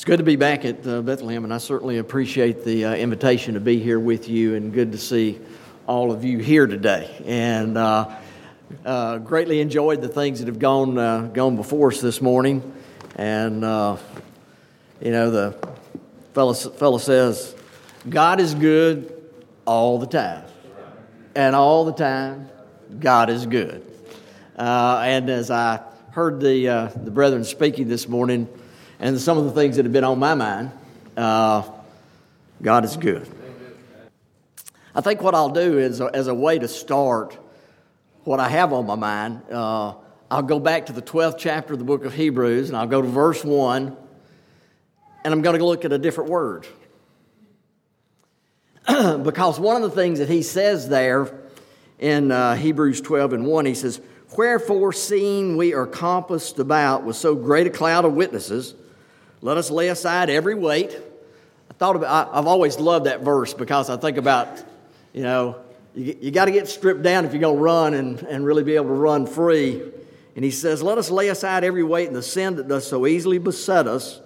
It's 0.00 0.06
good 0.06 0.16
to 0.16 0.24
be 0.24 0.36
back 0.36 0.64
at 0.64 0.86
uh, 0.86 1.02
Bethlehem, 1.02 1.44
and 1.44 1.52
I 1.52 1.58
certainly 1.58 1.98
appreciate 1.98 2.64
the 2.64 2.86
uh, 2.86 2.94
invitation 2.94 3.52
to 3.52 3.60
be 3.60 3.80
here 3.80 4.00
with 4.00 4.30
you, 4.30 4.54
and 4.54 4.72
good 4.72 4.92
to 4.92 4.98
see 4.98 5.38
all 5.86 6.10
of 6.10 6.24
you 6.24 6.38
here 6.38 6.66
today. 6.66 7.22
And 7.26 7.76
uh, 7.76 8.16
uh 8.82 9.18
greatly 9.18 9.60
enjoyed 9.60 10.00
the 10.00 10.08
things 10.08 10.38
that 10.38 10.48
have 10.48 10.58
gone 10.58 10.96
uh, 10.96 11.26
gone 11.34 11.54
before 11.54 11.88
us 11.88 12.00
this 12.00 12.22
morning. 12.22 12.72
And 13.16 13.62
uh, 13.62 13.98
you 15.02 15.10
know, 15.10 15.30
the 15.30 15.68
fellow, 16.32 16.54
fellow 16.54 16.96
says, 16.96 17.54
"God 18.08 18.40
is 18.40 18.54
good 18.54 19.12
all 19.66 19.98
the 19.98 20.06
time, 20.06 20.46
and 21.34 21.54
all 21.54 21.84
the 21.84 21.92
time, 21.92 22.48
God 22.98 23.28
is 23.28 23.44
good." 23.44 23.86
and 24.56 25.28
as 25.28 25.50
I 25.50 25.82
heard 26.12 26.40
the 26.40 26.90
the 26.96 27.10
brethren 27.10 27.44
speaking 27.44 27.86
this 27.86 28.08
morning 28.08 28.48
and 29.00 29.18
some 29.18 29.38
of 29.38 29.46
the 29.46 29.52
things 29.52 29.76
that 29.76 29.86
have 29.86 29.92
been 29.92 30.04
on 30.04 30.18
my 30.18 30.34
mind, 30.34 30.70
uh, 31.16 31.62
God 32.60 32.84
is 32.84 32.96
good. 32.96 33.26
I 34.94 35.00
think 35.00 35.22
what 35.22 35.34
I'll 35.34 35.48
do 35.48 35.78
is, 35.78 36.00
as 36.00 36.26
a 36.26 36.34
way 36.34 36.58
to 36.58 36.68
start 36.68 37.38
what 38.24 38.40
I 38.40 38.48
have 38.48 38.72
on 38.74 38.86
my 38.86 38.96
mind, 38.96 39.40
uh, 39.50 39.94
I'll 40.30 40.42
go 40.42 40.60
back 40.60 40.86
to 40.86 40.92
the 40.92 41.00
12th 41.00 41.38
chapter 41.38 41.72
of 41.72 41.78
the 41.78 41.84
book 41.84 42.04
of 42.04 42.12
Hebrews, 42.12 42.68
and 42.68 42.76
I'll 42.76 42.86
go 42.86 43.00
to 43.00 43.08
verse 43.08 43.42
1, 43.42 43.96
and 45.24 45.34
I'm 45.34 45.40
going 45.40 45.58
to 45.58 45.64
look 45.64 45.84
at 45.86 45.92
a 45.92 45.98
different 45.98 46.28
word. 46.28 46.66
because 48.86 49.58
one 49.58 49.82
of 49.82 49.82
the 49.82 49.96
things 49.96 50.18
that 50.18 50.28
he 50.28 50.42
says 50.42 50.88
there 50.88 51.32
in 51.98 52.30
uh, 52.30 52.54
Hebrews 52.54 53.00
12 53.00 53.32
and 53.32 53.46
1, 53.46 53.64
he 53.64 53.74
says, 53.74 54.00
Wherefore, 54.36 54.92
seeing 54.92 55.56
we 55.56 55.72
are 55.72 55.86
compassed 55.86 56.58
about 56.58 57.04
with 57.04 57.16
so 57.16 57.34
great 57.34 57.66
a 57.66 57.70
cloud 57.70 58.04
of 58.04 58.12
witnesses, 58.12 58.74
let 59.42 59.56
us 59.56 59.70
lay 59.70 59.88
aside 59.88 60.28
every 60.28 60.54
weight. 60.54 60.96
I 61.70 61.74
thought 61.74 61.96
about, 61.96 62.32
I, 62.32 62.36
have 62.36 62.46
always 62.46 62.78
loved 62.78 63.06
that 63.06 63.20
verse 63.20 63.54
because 63.54 63.88
I 63.88 63.96
think 63.96 64.18
about, 64.18 64.62
you 65.12 65.22
know, 65.22 65.56
you, 65.94 66.16
you 66.20 66.30
got 66.30 66.44
to 66.44 66.50
get 66.50 66.68
stripped 66.68 67.02
down 67.02 67.24
if 67.24 67.32
you're 67.32 67.40
going 67.40 67.56
to 67.56 67.62
run 67.62 67.94
and, 67.94 68.18
and 68.22 68.44
really 68.44 68.62
be 68.62 68.76
able 68.76 68.88
to 68.88 68.94
run 68.94 69.26
free. 69.26 69.82
And 70.36 70.44
he 70.44 70.50
says, 70.50 70.82
Let 70.82 70.98
us 70.98 71.10
lay 71.10 71.28
aside 71.28 71.64
every 71.64 71.82
weight 71.82 72.08
and 72.08 72.16
the 72.16 72.22
sin 72.22 72.56
that 72.56 72.68
does 72.68 72.86
so 72.86 73.06
easily 73.06 73.38
beset 73.38 73.86
us, 73.86 74.20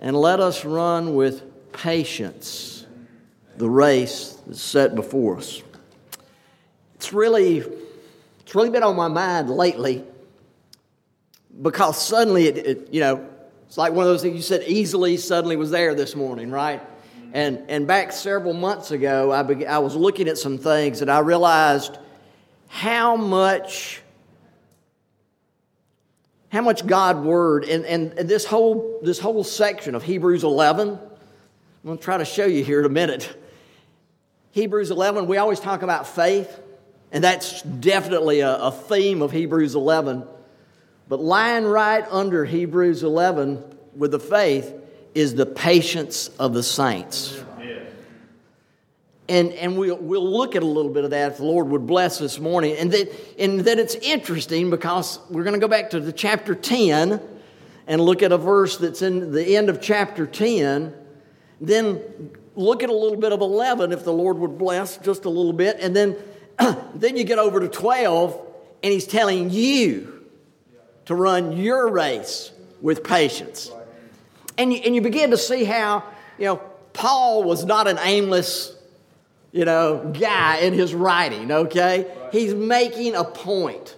and 0.00 0.16
let 0.16 0.40
us 0.40 0.64
run 0.64 1.14
with 1.14 1.72
patience 1.72 2.86
the 3.56 3.68
race 3.68 4.40
that's 4.46 4.62
set 4.62 4.94
before 4.94 5.38
us. 5.38 5.62
It's 6.96 7.12
really, 7.12 7.58
it's 7.58 8.54
really 8.54 8.70
been 8.70 8.82
on 8.82 8.96
my 8.96 9.08
mind 9.08 9.50
lately 9.50 10.04
because 11.60 12.00
suddenly 12.00 12.46
it, 12.46 12.58
it 12.58 12.88
you 12.92 13.00
know, 13.00 13.28
it's 13.68 13.76
like 13.76 13.92
one 13.92 14.06
of 14.06 14.10
those 14.10 14.22
things 14.22 14.34
you 14.34 14.42
said 14.42 14.64
easily 14.66 15.18
suddenly 15.18 15.54
was 15.54 15.70
there 15.70 15.94
this 15.94 16.16
morning, 16.16 16.50
right? 16.50 16.80
And, 17.34 17.64
and 17.68 17.86
back 17.86 18.12
several 18.12 18.54
months 18.54 18.92
ago, 18.92 19.30
I, 19.30 19.42
be, 19.42 19.66
I 19.66 19.76
was 19.76 19.94
looking 19.94 20.26
at 20.26 20.38
some 20.38 20.56
things 20.56 21.02
and 21.02 21.10
I 21.10 21.18
realized 21.18 21.98
how 22.68 23.16
much 23.16 24.02
how 26.50 26.62
much 26.62 26.86
God 26.86 27.22
word 27.22 27.64
and, 27.64 27.84
and, 27.84 28.18
and, 28.18 28.26
this 28.26 28.46
whole 28.46 29.00
this 29.02 29.18
whole 29.18 29.44
section 29.44 29.94
of 29.94 30.02
Hebrews 30.02 30.44
11 30.44 30.88
I'm 30.88 30.98
going 31.84 31.98
to 31.98 32.04
try 32.04 32.16
to 32.16 32.24
show 32.24 32.46
you 32.46 32.64
here 32.64 32.80
in 32.80 32.86
a 32.86 32.90
minute 32.90 33.36
Hebrews 34.52 34.90
11 34.90 35.26
we 35.26 35.36
always 35.36 35.60
talk 35.60 35.82
about 35.82 36.06
faith 36.06 36.60
and 37.12 37.22
that's 37.22 37.60
definitely 37.62 38.40
a, 38.40 38.56
a 38.56 38.72
theme 38.72 39.20
of 39.20 39.30
Hebrews 39.30 39.74
11 39.74 40.26
but 41.08 41.20
lying 41.20 41.64
right 41.64 42.04
under 42.10 42.44
Hebrews 42.44 43.02
11 43.02 43.62
with 43.96 44.10
the 44.10 44.20
faith 44.20 44.74
is 45.14 45.34
the 45.34 45.46
patience 45.46 46.28
of 46.38 46.52
the 46.52 46.62
saints. 46.62 47.42
And, 49.30 49.52
and 49.52 49.76
we'll, 49.76 49.96
we'll 49.96 50.30
look 50.30 50.56
at 50.56 50.62
a 50.62 50.66
little 50.66 50.90
bit 50.90 51.04
of 51.04 51.10
that 51.10 51.32
if 51.32 51.38
the 51.38 51.44
Lord 51.44 51.68
would 51.68 51.86
bless 51.86 52.18
this 52.18 52.38
morning. 52.38 52.76
And 52.76 52.90
that, 52.92 53.12
and 53.38 53.60
that 53.60 53.78
it's 53.78 53.94
interesting 53.96 54.70
because 54.70 55.18
we're 55.28 55.44
going 55.44 55.54
to 55.54 55.60
go 55.60 55.68
back 55.68 55.90
to 55.90 56.00
the 56.00 56.12
chapter 56.12 56.54
10 56.54 57.20
and 57.86 58.00
look 58.00 58.22
at 58.22 58.32
a 58.32 58.38
verse 58.38 58.78
that's 58.78 59.02
in 59.02 59.32
the 59.32 59.56
end 59.56 59.68
of 59.68 59.82
chapter 59.82 60.26
10. 60.26 60.94
Then 61.60 62.00
look 62.54 62.82
at 62.82 62.88
a 62.88 62.94
little 62.94 63.18
bit 63.18 63.32
of 63.32 63.40
11 63.40 63.92
if 63.92 64.04
the 64.04 64.12
Lord 64.12 64.38
would 64.38 64.56
bless 64.56 64.96
just 64.98 65.26
a 65.26 65.30
little 65.30 65.52
bit. 65.52 65.78
And 65.80 65.94
then, 65.94 66.16
then 66.94 67.16
you 67.16 67.24
get 67.24 67.38
over 67.38 67.60
to 67.60 67.68
12 67.68 68.46
and 68.82 68.92
he's 68.92 69.06
telling 69.06 69.50
you 69.50 70.17
to 71.08 71.14
run 71.14 71.56
your 71.56 71.88
race 71.88 72.52
with 72.82 73.02
patience. 73.02 73.72
And 74.58 74.70
you, 74.70 74.80
and 74.84 74.94
you 74.94 75.00
begin 75.00 75.30
to 75.30 75.38
see 75.38 75.64
how, 75.64 76.04
you 76.36 76.44
know, 76.44 76.56
Paul 76.92 77.44
was 77.44 77.64
not 77.64 77.88
an 77.88 77.98
aimless, 78.02 78.76
you 79.50 79.64
know, 79.64 80.12
guy 80.20 80.58
in 80.58 80.74
his 80.74 80.92
writing, 80.92 81.50
okay? 81.50 82.14
He's 82.30 82.52
making 82.52 83.14
a 83.14 83.24
point. 83.24 83.96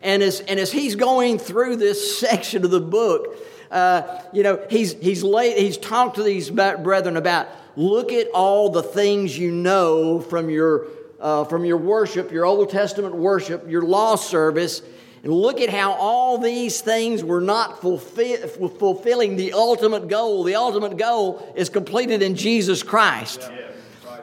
And 0.00 0.22
as, 0.22 0.38
and 0.38 0.60
as 0.60 0.70
he's 0.70 0.94
going 0.94 1.40
through 1.40 1.74
this 1.74 2.20
section 2.20 2.64
of 2.64 2.70
the 2.70 2.80
book, 2.80 3.36
uh, 3.72 4.22
you 4.32 4.44
know, 4.44 4.64
he's, 4.70 4.92
he's, 4.92 5.24
laid, 5.24 5.58
he's 5.58 5.76
talked 5.76 6.16
to 6.16 6.22
these 6.22 6.50
brethren 6.50 7.16
about 7.16 7.48
look 7.74 8.12
at 8.12 8.28
all 8.28 8.68
the 8.70 8.84
things 8.84 9.36
you 9.36 9.50
know 9.50 10.20
from 10.20 10.50
your, 10.50 10.86
uh, 11.20 11.42
from 11.46 11.64
your 11.64 11.78
worship, 11.78 12.30
your 12.30 12.46
Old 12.46 12.70
Testament 12.70 13.16
worship, 13.16 13.68
your 13.68 13.82
law 13.82 14.14
service, 14.14 14.82
and 15.22 15.32
look 15.32 15.60
at 15.60 15.68
how 15.68 15.92
all 15.92 16.38
these 16.38 16.80
things 16.80 17.24
were 17.24 17.40
not 17.40 17.80
fulfill, 17.80 18.46
fulfilling 18.48 19.36
the 19.36 19.52
ultimate 19.52 20.08
goal. 20.08 20.44
The 20.44 20.54
ultimate 20.54 20.96
goal 20.96 21.52
is 21.56 21.68
completed 21.68 22.22
in 22.22 22.36
Jesus 22.36 22.82
Christ. 22.82 23.50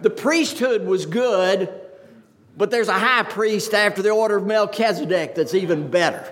The 0.02 0.10
priesthood 0.10 0.86
was 0.86 1.06
good, 1.06 1.70
but 2.58 2.72
there's 2.72 2.88
a 2.88 3.00
high 3.00 3.24
priest 3.24 3.74
after 3.74 4.02
the 4.02 4.12
order 4.12 4.38
of 4.38 4.46
Melchizedek 4.46 5.36
that's 5.36 5.54
even 5.54 5.90
better. 5.90 6.32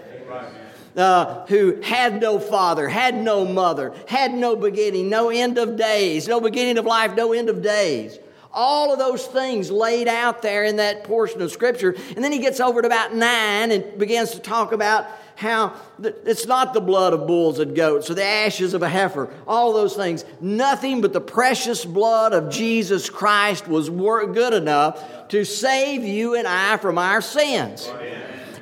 Uh, 0.95 1.43
who 1.47 1.81
had 1.81 2.21
no 2.21 2.37
father, 2.37 2.87
had 2.87 3.15
no 3.15 3.43
mother, 3.45 3.95
had 4.07 4.31
no 4.31 4.55
beginning, 4.55 5.09
no 5.09 5.29
end 5.29 5.57
of 5.57 5.75
days, 5.75 6.27
no 6.27 6.39
beginning 6.39 6.77
of 6.77 6.85
life, 6.85 7.15
no 7.15 7.33
end 7.33 7.49
of 7.49 7.63
days. 7.63 8.19
All 8.53 8.93
of 8.93 8.99
those 8.99 9.25
things 9.25 9.71
laid 9.71 10.07
out 10.07 10.41
there 10.41 10.63
in 10.63 10.75
that 10.75 11.03
portion 11.03 11.41
of 11.41 11.51
Scripture. 11.51 11.95
And 12.15 12.23
then 12.23 12.31
he 12.31 12.39
gets 12.39 12.59
over 12.59 12.81
to 12.81 12.87
about 12.87 13.15
nine 13.15 13.71
and 13.71 13.97
begins 13.97 14.31
to 14.31 14.39
talk 14.39 14.71
about 14.71 15.07
how 15.35 15.75
it's 15.99 16.45
not 16.45 16.73
the 16.73 16.81
blood 16.81 17.13
of 17.13 17.25
bulls 17.25 17.59
and 17.59 17.75
goats 17.75 18.09
or 18.09 18.13
the 18.13 18.23
ashes 18.23 18.73
of 18.73 18.83
a 18.83 18.89
heifer, 18.89 19.33
all 19.47 19.73
those 19.73 19.95
things. 19.95 20.25
Nothing 20.39 21.01
but 21.01 21.13
the 21.13 21.21
precious 21.21 21.83
blood 21.83 22.33
of 22.33 22.49
Jesus 22.49 23.09
Christ 23.09 23.67
was 23.67 23.89
good 23.89 24.53
enough 24.53 25.27
to 25.29 25.43
save 25.43 26.03
you 26.03 26.35
and 26.35 26.47
I 26.47 26.77
from 26.77 26.97
our 26.97 27.21
sins. 27.21 27.91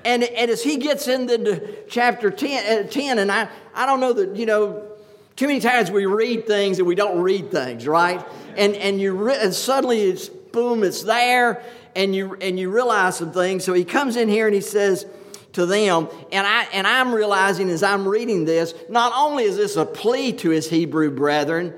And, 0.03 0.23
and 0.23 0.49
as 0.49 0.63
he 0.63 0.77
gets 0.77 1.07
into 1.07 1.83
chapter 1.87 2.31
10, 2.31 2.85
uh, 2.85 2.87
10 2.87 3.19
and 3.19 3.31
I, 3.31 3.49
I 3.73 3.85
don't 3.85 3.99
know 3.99 4.13
that, 4.13 4.35
you 4.35 4.45
know, 4.45 4.90
too 5.35 5.47
many 5.47 5.59
times 5.59 5.89
we 5.89 6.05
read 6.05 6.45
things 6.45 6.79
and 6.79 6.87
we 6.87 6.95
don't 6.95 7.21
read 7.21 7.51
things, 7.51 7.87
right? 7.87 8.23
and, 8.55 8.75
and, 8.75 8.99
you 8.99 9.13
re- 9.13 9.37
and 9.39 9.53
suddenly 9.53 10.01
it's 10.01 10.29
boom, 10.29 10.83
it's 10.83 11.03
there, 11.03 11.63
and 11.95 12.15
you, 12.15 12.35
and 12.35 12.59
you 12.59 12.69
realize 12.69 13.17
some 13.17 13.31
things. 13.31 13.63
So 13.63 13.73
he 13.73 13.85
comes 13.85 14.15
in 14.15 14.29
here 14.29 14.45
and 14.45 14.55
he 14.55 14.61
says 14.61 15.05
to 15.53 15.65
them, 15.65 16.07
and, 16.31 16.45
I, 16.47 16.63
and 16.73 16.87
I'm 16.87 17.13
realizing 17.13 17.69
as 17.69 17.83
I'm 17.83 18.07
reading 18.07 18.45
this, 18.45 18.73
not 18.89 19.13
only 19.15 19.43
is 19.43 19.57
this 19.57 19.75
a 19.75 19.85
plea 19.85 20.33
to 20.33 20.49
his 20.49 20.69
Hebrew 20.69 21.11
brethren, 21.11 21.73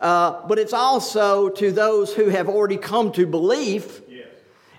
uh, 0.00 0.46
but 0.46 0.58
it's 0.58 0.72
also 0.72 1.48
to 1.50 1.72
those 1.72 2.12
who 2.12 2.28
have 2.28 2.48
already 2.48 2.76
come 2.76 3.12
to 3.12 3.26
belief. 3.26 4.02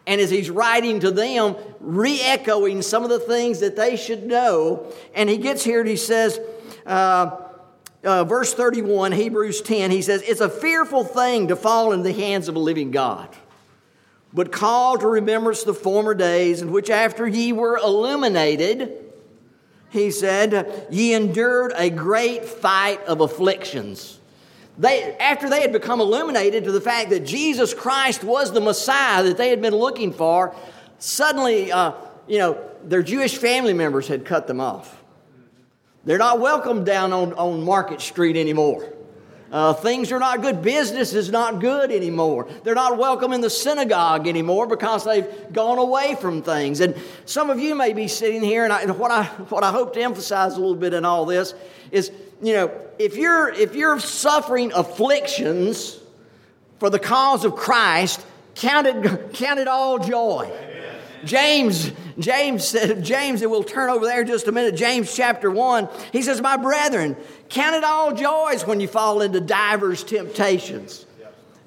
And 0.08 0.22
as 0.22 0.30
he's 0.30 0.52
writing 0.52 1.00
to 1.00 1.10
them, 1.10 1.56
re 1.80 2.22
echoing 2.22 2.84
some 2.84 3.04
of 3.04 3.10
the 3.10 3.18
things 3.18 3.62
that 3.62 3.76
they 3.76 3.96
should 3.96 4.24
know, 4.24 4.94
and 5.16 5.28
he 5.28 5.38
gets 5.38 5.64
here 5.64 5.80
and 5.80 5.90
he 5.90 5.96
says, 5.96 6.40
uh, 6.86 7.45
uh, 8.06 8.24
verse 8.24 8.54
31, 8.54 9.12
Hebrews 9.12 9.62
10, 9.62 9.92
he 9.92 10.02
says, 10.02 10.22
It's 10.22 10.42
a 10.42 10.50
fearful 10.50 11.04
thing 11.04 11.48
to 11.50 11.56
fall 11.56 11.92
in 11.92 12.04
the 12.04 12.14
hands 12.14 12.48
of 12.48 12.56
a 12.56 12.60
living 12.60 12.92
God. 12.92 13.30
But 14.34 14.52
call 14.52 14.98
to 14.98 15.08
remembrance 15.08 15.64
the 15.64 15.74
former 15.74 16.14
days 16.14 16.62
in 16.62 16.72
which, 16.72 16.90
after 16.90 17.28
ye 17.28 17.54
were 17.54 17.78
illuminated, 17.78 18.92
he 19.90 20.12
said, 20.12 20.88
Ye 20.92 21.14
endured 21.14 21.72
a 21.76 21.90
great 21.90 22.46
fight 22.46 23.02
of 23.06 23.22
afflictions. 23.22 24.20
They, 24.78 25.16
after 25.18 25.50
they 25.50 25.62
had 25.62 25.72
become 25.72 26.02
illuminated 26.02 26.66
to 26.66 26.74
the 26.74 26.82
fact 26.82 27.12
that 27.12 27.26
Jesus 27.26 27.74
Christ 27.74 28.24
was 28.24 28.52
the 28.52 28.60
Messiah 28.60 29.24
that 29.24 29.38
they 29.38 29.50
had 29.50 29.62
been 29.62 29.76
looking 29.76 30.12
for, 30.12 30.54
suddenly, 31.00 31.72
uh, 31.72 31.94
you 32.28 32.40
know, 32.40 32.62
their 32.84 33.04
Jewish 33.04 33.38
family 33.38 33.74
members 33.74 34.10
had 34.10 34.26
cut 34.26 34.48
them 34.48 34.60
off. 34.60 35.02
They're 36.06 36.18
not 36.20 36.40
welcome 36.40 36.84
down 36.84 37.12
on, 37.14 37.34
on 37.34 37.64
Market 37.64 38.00
Street 38.00 38.38
anymore. 38.38 38.94
Uh, 39.52 39.74
things 39.74 40.12
are 40.12 40.20
not 40.20 40.42
good. 40.42 40.62
Business 40.62 41.14
is 41.14 41.32
not 41.32 41.62
good 41.62 41.92
anymore. 41.92 42.48
They're 42.64 42.76
not 42.76 42.98
welcome 42.98 43.32
in 43.32 43.42
the 43.42 43.50
synagogue 43.50 44.28
anymore 44.28 44.68
because 44.68 45.04
they've 45.06 45.28
gone 45.54 45.78
away 45.78 46.16
from 46.20 46.42
things. 46.42 46.80
And 46.82 46.96
some 47.26 47.50
of 47.50 47.60
you 47.60 47.74
may 47.74 47.94
be 47.94 48.08
sitting 48.08 48.42
here, 48.42 48.64
and, 48.64 48.74
I, 48.74 48.82
and 48.82 49.00
what, 49.00 49.12
I, 49.12 49.24
what 49.24 49.64
I 49.64 49.72
hope 49.72 49.94
to 49.94 50.02
emphasize 50.02 50.56
a 50.56 50.60
little 50.60 50.76
bit 50.76 50.94
in 50.94 51.06
all 51.06 51.26
this 51.26 51.54
is, 51.92 52.12
you 52.42 52.54
know, 52.54 52.72
if 53.00 53.16
you're, 53.16 53.50
if 53.50 53.76
you're 53.76 54.00
suffering 54.00 54.74
afflictions 54.74 56.00
for 56.80 56.90
the 56.90 57.00
cause 57.00 57.46
of 57.46 57.56
Christ, 57.56 58.26
count 58.56 58.88
it, 58.88 59.34
count 59.34 59.60
it 59.60 59.68
all 59.68 60.00
joy. 60.00 60.52
James, 61.24 61.92
James 62.20 62.68
said, 62.68 63.04
James, 63.04 63.42
and 63.42 63.50
we'll 63.50 63.64
turn 63.64 63.90
over 63.90 64.06
there 64.06 64.24
just 64.24 64.48
a 64.48 64.52
minute. 64.52 64.76
James 64.76 65.16
chapter 65.16 65.50
1, 65.50 65.90
he 66.12 66.22
says, 66.22 66.42
My 66.42 66.58
brethren, 66.58 67.16
count 67.50 67.76
it 67.76 67.84
all 67.84 68.14
joys 68.14 68.66
when 68.66 68.80
you 68.80 68.88
fall 68.88 69.22
into 69.22 69.40
divers 69.40 70.04
temptations. 70.04 71.06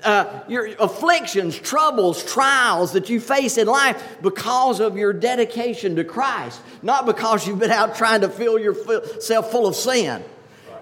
Uh, 0.04 0.42
your 0.46 0.66
afflictions, 0.78 1.58
troubles, 1.58 2.24
trials 2.24 2.92
that 2.92 3.08
you 3.08 3.18
face 3.20 3.58
in 3.58 3.66
life 3.66 4.18
because 4.22 4.78
of 4.78 4.96
your 4.96 5.12
dedication 5.12 5.96
to 5.96 6.04
Christ, 6.04 6.60
not 6.82 7.04
because 7.04 7.48
you've 7.48 7.58
been 7.58 7.72
out 7.72 7.96
trying 7.96 8.20
to 8.20 8.28
fill 8.28 8.60
yourself 8.60 9.50
full 9.50 9.66
of 9.66 9.74
sin. 9.74 10.22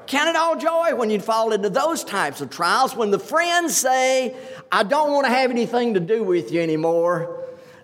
Count 0.06 0.28
it 0.28 0.36
all 0.36 0.56
joy 0.56 0.94
when 0.94 1.10
you 1.10 1.18
fall 1.18 1.52
into 1.52 1.68
those 1.68 2.04
types 2.04 2.40
of 2.40 2.50
trials. 2.50 2.94
When 2.94 3.10
the 3.10 3.18
friends 3.18 3.76
say, 3.76 4.36
I 4.70 4.84
don't 4.84 5.12
want 5.12 5.26
to 5.26 5.32
have 5.32 5.50
anything 5.50 5.94
to 5.94 6.00
do 6.00 6.22
with 6.22 6.52
you 6.52 6.60
anymore, 6.60 7.35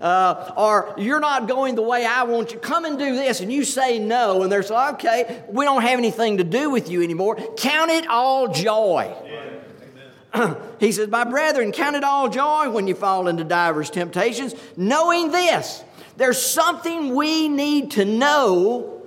uh, 0.02 0.52
or 0.56 0.94
you're 0.98 1.20
not 1.20 1.46
going 1.46 1.76
the 1.76 1.82
way 1.82 2.04
I 2.04 2.24
want 2.24 2.52
you. 2.52 2.58
Come 2.58 2.84
and 2.84 2.98
do 2.98 3.14
this. 3.14 3.40
And 3.40 3.52
you 3.52 3.64
say 3.64 4.00
no, 4.00 4.42
and 4.42 4.50
they're 4.50 4.64
saying, 4.64 4.94
okay, 4.94 5.44
we 5.48 5.64
don't 5.64 5.82
have 5.82 5.98
anything 5.98 6.38
to 6.38 6.44
do 6.44 6.68
with 6.70 6.90
you 6.90 7.02
anymore. 7.02 7.36
Count 7.56 7.90
it 7.90 8.08
all 8.08 8.48
joy. 8.48 9.14
Yeah. 9.24 10.54
he 10.80 10.92
says, 10.92 11.08
My 11.08 11.24
brethren, 11.24 11.72
count 11.72 11.94
it 11.94 12.04
all 12.04 12.28
joy 12.28 12.70
when 12.70 12.86
you 12.86 12.94
fall 12.94 13.28
into 13.28 13.44
divers 13.44 13.90
temptations, 13.90 14.54
knowing 14.76 15.30
this. 15.30 15.84
There's 16.16 16.40
something 16.40 17.14
we 17.14 17.48
need 17.48 17.92
to 17.92 18.04
know 18.04 19.02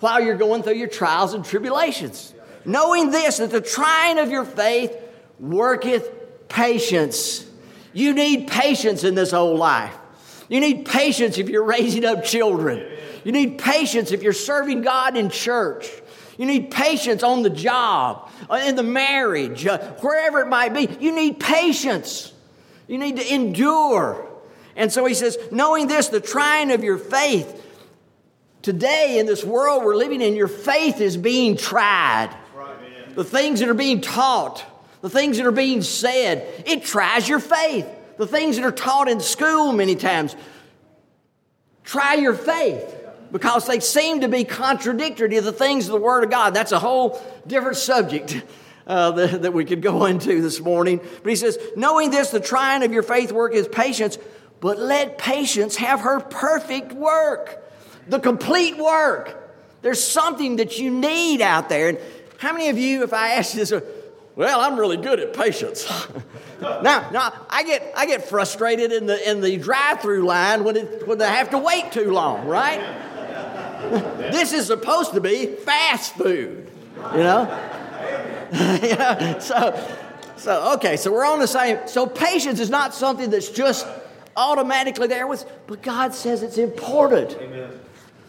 while 0.00 0.22
you're 0.22 0.36
going 0.36 0.62
through 0.62 0.74
your 0.74 0.88
trials 0.88 1.34
and 1.34 1.44
tribulations. 1.44 2.34
Knowing 2.64 3.10
this, 3.10 3.38
that 3.38 3.50
the 3.50 3.60
trying 3.60 4.18
of 4.18 4.30
your 4.30 4.44
faith 4.44 4.94
worketh 5.38 6.48
patience. 6.48 7.46
You 7.92 8.12
need 8.12 8.48
patience 8.48 9.02
in 9.04 9.14
this 9.14 9.30
whole 9.30 9.56
life. 9.56 9.96
You 10.48 10.60
need 10.60 10.86
patience 10.86 11.38
if 11.38 11.48
you're 11.48 11.64
raising 11.64 12.04
up 12.04 12.24
children. 12.24 12.86
You 13.24 13.32
need 13.32 13.58
patience 13.58 14.12
if 14.12 14.22
you're 14.22 14.32
serving 14.32 14.82
God 14.82 15.16
in 15.16 15.30
church. 15.30 15.90
You 16.38 16.46
need 16.46 16.70
patience 16.70 17.22
on 17.22 17.42
the 17.42 17.50
job, 17.50 18.30
uh, 18.50 18.62
in 18.66 18.76
the 18.76 18.82
marriage, 18.82 19.66
uh, 19.66 19.78
wherever 19.94 20.40
it 20.40 20.48
might 20.48 20.74
be. 20.74 20.88
You 21.00 21.14
need 21.14 21.40
patience. 21.40 22.32
You 22.86 22.98
need 22.98 23.16
to 23.16 23.34
endure. 23.34 24.28
And 24.76 24.92
so 24.92 25.04
he 25.06 25.14
says, 25.14 25.38
knowing 25.50 25.88
this, 25.88 26.08
the 26.08 26.20
trying 26.20 26.70
of 26.70 26.84
your 26.84 26.98
faith. 26.98 27.62
Today, 28.62 29.18
in 29.18 29.26
this 29.26 29.44
world 29.44 29.82
we're 29.82 29.96
living 29.96 30.20
in, 30.20 30.36
your 30.36 30.48
faith 30.48 31.00
is 31.00 31.16
being 31.16 31.56
tried. 31.56 32.36
the 33.14 33.24
things 33.24 33.60
that 33.60 33.68
are 33.68 33.74
being 33.74 34.02
taught, 34.02 34.62
the 35.00 35.08
things 35.08 35.38
that 35.38 35.46
are 35.46 35.52
being 35.52 35.80
said, 35.82 36.46
it 36.66 36.84
tries 36.84 37.28
your 37.28 37.40
faith 37.40 37.86
the 38.18 38.26
things 38.26 38.56
that 38.56 38.64
are 38.64 38.72
taught 38.72 39.08
in 39.08 39.20
school 39.20 39.72
many 39.72 39.96
times. 39.96 40.36
Try 41.84 42.14
your 42.14 42.34
faith 42.34 42.94
because 43.30 43.66
they 43.66 43.80
seem 43.80 44.20
to 44.22 44.28
be 44.28 44.44
contradictory 44.44 45.28
to 45.30 45.40
the 45.40 45.52
things 45.52 45.86
of 45.86 45.92
the 45.92 46.00
Word 46.00 46.24
of 46.24 46.30
God. 46.30 46.54
That's 46.54 46.72
a 46.72 46.78
whole 46.78 47.20
different 47.46 47.76
subject. 47.76 48.42
Uh, 48.88 49.10
that, 49.10 49.42
that 49.42 49.52
we 49.52 49.64
could 49.64 49.82
go 49.82 50.04
into 50.06 50.40
this 50.40 50.60
morning. 50.60 51.00
But 51.24 51.28
he 51.28 51.34
says, 51.34 51.58
knowing 51.74 52.12
this, 52.12 52.30
the 52.30 52.38
trying 52.38 52.84
of 52.84 52.92
your 52.92 53.02
faith 53.02 53.32
work 53.32 53.52
is 53.52 53.66
patience, 53.66 54.16
but 54.60 54.78
let 54.78 55.18
patience 55.18 55.74
have 55.74 56.02
her 56.02 56.20
perfect 56.20 56.92
work, 56.92 57.68
the 58.06 58.20
complete 58.20 58.78
work. 58.78 59.46
There's 59.82 60.00
something 60.00 60.56
that 60.56 60.78
you 60.78 60.92
need 60.92 61.42
out 61.42 61.68
there. 61.68 61.88
And 61.88 61.98
how 62.38 62.52
many 62.52 62.68
of 62.68 62.78
you, 62.78 63.02
if 63.02 63.12
I 63.12 63.30
ask 63.30 63.54
you 63.54 63.64
this, 63.64 63.72
well, 64.36 64.60
I'm 64.60 64.78
really 64.78 64.98
good 64.98 65.18
at 65.18 65.32
patience. 65.32 65.88
now, 66.60 67.10
now 67.10 67.32
I 67.48 67.64
get 67.64 67.92
I 67.96 68.06
get 68.06 68.28
frustrated 68.28 68.92
in 68.92 69.06
the 69.06 69.28
in 69.28 69.40
the 69.40 69.56
drive-through 69.56 70.24
line 70.24 70.62
when 70.62 70.76
it 70.76 71.08
when 71.08 71.16
they 71.18 71.26
have 71.26 71.50
to 71.50 71.58
wait 71.58 71.90
too 71.90 72.12
long, 72.12 72.46
right? 72.46 72.80
this 74.30 74.52
is 74.52 74.66
supposed 74.66 75.14
to 75.14 75.20
be 75.20 75.46
fast 75.46 76.14
food, 76.14 76.70
you 77.12 77.18
know. 77.18 77.46
so 79.40 79.96
so 80.36 80.74
okay, 80.74 80.98
so 80.98 81.10
we're 81.10 81.26
on 81.26 81.38
the 81.38 81.48
same. 81.48 81.78
So 81.86 82.06
patience 82.06 82.60
is 82.60 82.68
not 82.68 82.94
something 82.94 83.30
that's 83.30 83.50
just 83.50 83.86
automatically 84.36 85.08
there 85.08 85.26
with, 85.26 85.50
but 85.66 85.82
God 85.82 86.14
says 86.14 86.42
it's 86.42 86.58
important. 86.58 87.38
Amen. 87.40 87.80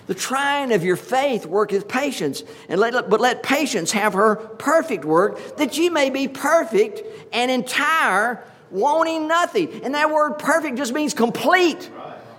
The 0.07 0.15
trying 0.15 0.71
of 0.74 0.83
your 0.83 0.95
faith 0.95 1.45
worketh 1.45 1.88
patience, 1.88 2.44
and 2.69 2.80
let, 2.80 3.09
but 3.09 3.19
let 3.19 3.44
patience 3.44 3.92
have 3.92 4.13
her 4.13 4.36
perfect 4.36 5.04
work, 5.04 5.57
that 5.57 5.77
ye 5.77 5.89
may 5.89 6.09
be 6.09 6.30
perfect 6.30 7.01
and 7.33 7.51
entire, 7.51 8.44
wanting 8.71 9.27
nothing. 9.27 9.83
And 9.83 9.95
that 9.95 10.12
word 10.12 10.39
perfect 10.39 10.77
just 10.77 10.94
means 10.94 11.13
complete. 11.13 11.92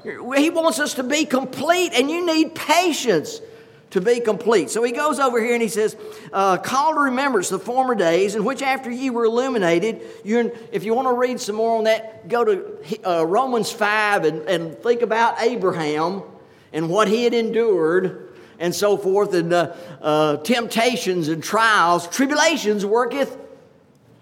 He 0.02 0.50
wants 0.50 0.80
us 0.80 0.94
to 0.94 1.02
be 1.02 1.26
complete, 1.26 1.92
and 1.92 2.10
you 2.10 2.24
need 2.24 2.54
patience 2.54 3.42
to 3.90 4.00
be 4.00 4.20
complete. 4.20 4.70
So 4.70 4.82
he 4.82 4.92
goes 4.92 5.18
over 5.18 5.40
here 5.40 5.54
and 5.54 5.62
he 5.62 5.68
says, 5.68 5.96
uh, 6.32 6.58
Call 6.58 6.94
to 6.94 7.00
remembrance 7.00 7.48
the 7.48 7.58
former 7.58 7.94
days 7.94 8.34
in 8.34 8.44
which 8.44 8.62
after 8.62 8.90
ye 8.90 9.10
were 9.10 9.24
illuminated, 9.24 10.02
you 10.24 10.52
if 10.72 10.84
you 10.84 10.94
want 10.94 11.08
to 11.08 11.14
read 11.14 11.40
some 11.40 11.56
more 11.56 11.78
on 11.78 11.84
that, 11.84 12.28
go 12.28 12.44
to 12.44 13.08
uh, 13.08 13.24
Romans 13.24 13.72
5 13.72 14.24
and, 14.24 14.42
and 14.42 14.78
think 14.78 15.00
about 15.00 15.40
Abraham 15.40 16.22
and 16.72 16.88
what 16.88 17.08
he 17.08 17.24
had 17.24 17.34
endured 17.34 18.30
and 18.60 18.74
so 18.74 18.96
forth, 18.96 19.34
and 19.34 19.52
uh, 19.52 19.72
uh, 20.02 20.36
temptations 20.38 21.28
and 21.28 21.42
trials, 21.42 22.08
tribulations 22.08 22.84
worketh 22.84 23.36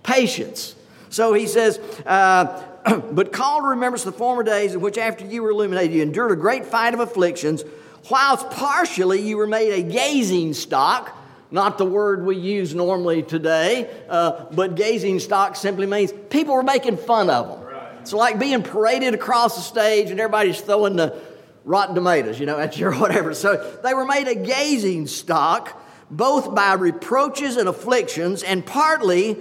patience. 0.02 0.74
So 1.08 1.32
he 1.32 1.46
says, 1.46 1.78
uh, 2.04 2.62
But 3.12 3.32
call 3.32 3.62
to 3.62 3.68
remembrance 3.68 4.04
the 4.04 4.12
former 4.12 4.44
days 4.44 4.74
in 4.74 4.80
which 4.80 4.96
after 4.96 5.24
you 5.24 5.42
were 5.42 5.50
illuminated, 5.50 5.94
you 5.94 6.02
endured 6.02 6.30
a 6.30 6.36
great 6.36 6.64
fight 6.64 6.94
of 6.94 7.00
afflictions, 7.00 7.64
whilst 8.10 8.48
partially 8.50 9.20
you 9.20 9.36
were 9.36 9.46
made 9.46 9.72
a 9.72 9.82
gazing 9.82 10.54
stock. 10.54 11.12
Not 11.50 11.78
the 11.78 11.84
word 11.84 12.24
we 12.24 12.36
use 12.36 12.74
normally 12.74 13.22
today, 13.22 13.90
uh, 14.08 14.46
but 14.52 14.74
gazing 14.74 15.20
stock 15.20 15.56
simply 15.56 15.86
means 15.86 16.12
people 16.30 16.54
were 16.54 16.62
making 16.62 16.96
fun 16.96 17.30
of 17.30 17.48
them. 17.48 17.66
Right. 17.66 18.00
It's 18.00 18.12
like 18.12 18.38
being 18.38 18.62
paraded 18.62 19.14
across 19.14 19.56
the 19.56 19.62
stage 19.62 20.10
and 20.10 20.20
everybody's 20.20 20.60
throwing 20.60 20.96
the 20.96 21.20
rotten 21.66 21.96
tomatoes, 21.96 22.40
you 22.40 22.46
know, 22.46 22.58
at 22.58 22.78
your 22.78 22.94
whatever. 22.98 23.34
So 23.34 23.78
they 23.84 23.92
were 23.92 24.06
made 24.06 24.28
a 24.28 24.34
gazing 24.34 25.08
stock, 25.08 25.78
both 26.10 26.54
by 26.54 26.72
reproaches 26.72 27.58
and 27.58 27.68
afflictions, 27.68 28.42
and 28.42 28.64
partly, 28.64 29.36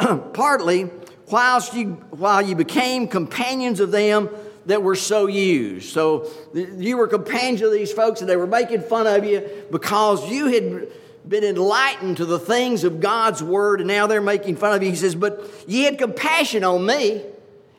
partly, 0.32 0.90
whilst 1.30 1.74
you, 1.74 1.92
while 2.10 2.42
you 2.42 2.56
became 2.56 3.06
companions 3.06 3.78
of 3.78 3.92
them 3.92 4.30
that 4.66 4.82
were 4.82 4.96
so 4.96 5.26
used. 5.26 5.92
So 5.92 6.30
you 6.54 6.96
were 6.96 7.06
companions 7.06 7.60
of 7.60 7.70
these 7.70 7.92
folks, 7.92 8.22
and 8.22 8.28
they 8.28 8.36
were 8.36 8.46
making 8.46 8.80
fun 8.80 9.06
of 9.06 9.24
you 9.24 9.46
because 9.70 10.28
you 10.30 10.46
had 10.46 10.88
been 11.28 11.44
enlightened 11.44 12.16
to 12.18 12.24
the 12.24 12.38
things 12.38 12.84
of 12.84 13.00
God's 13.00 13.42
word, 13.42 13.80
and 13.80 13.88
now 13.88 14.06
they're 14.06 14.22
making 14.22 14.56
fun 14.56 14.74
of 14.74 14.82
you. 14.82 14.88
He 14.88 14.96
says, 14.96 15.14
But 15.14 15.44
ye 15.66 15.82
had 15.82 15.98
compassion 15.98 16.64
on 16.64 16.86
me 16.86 17.22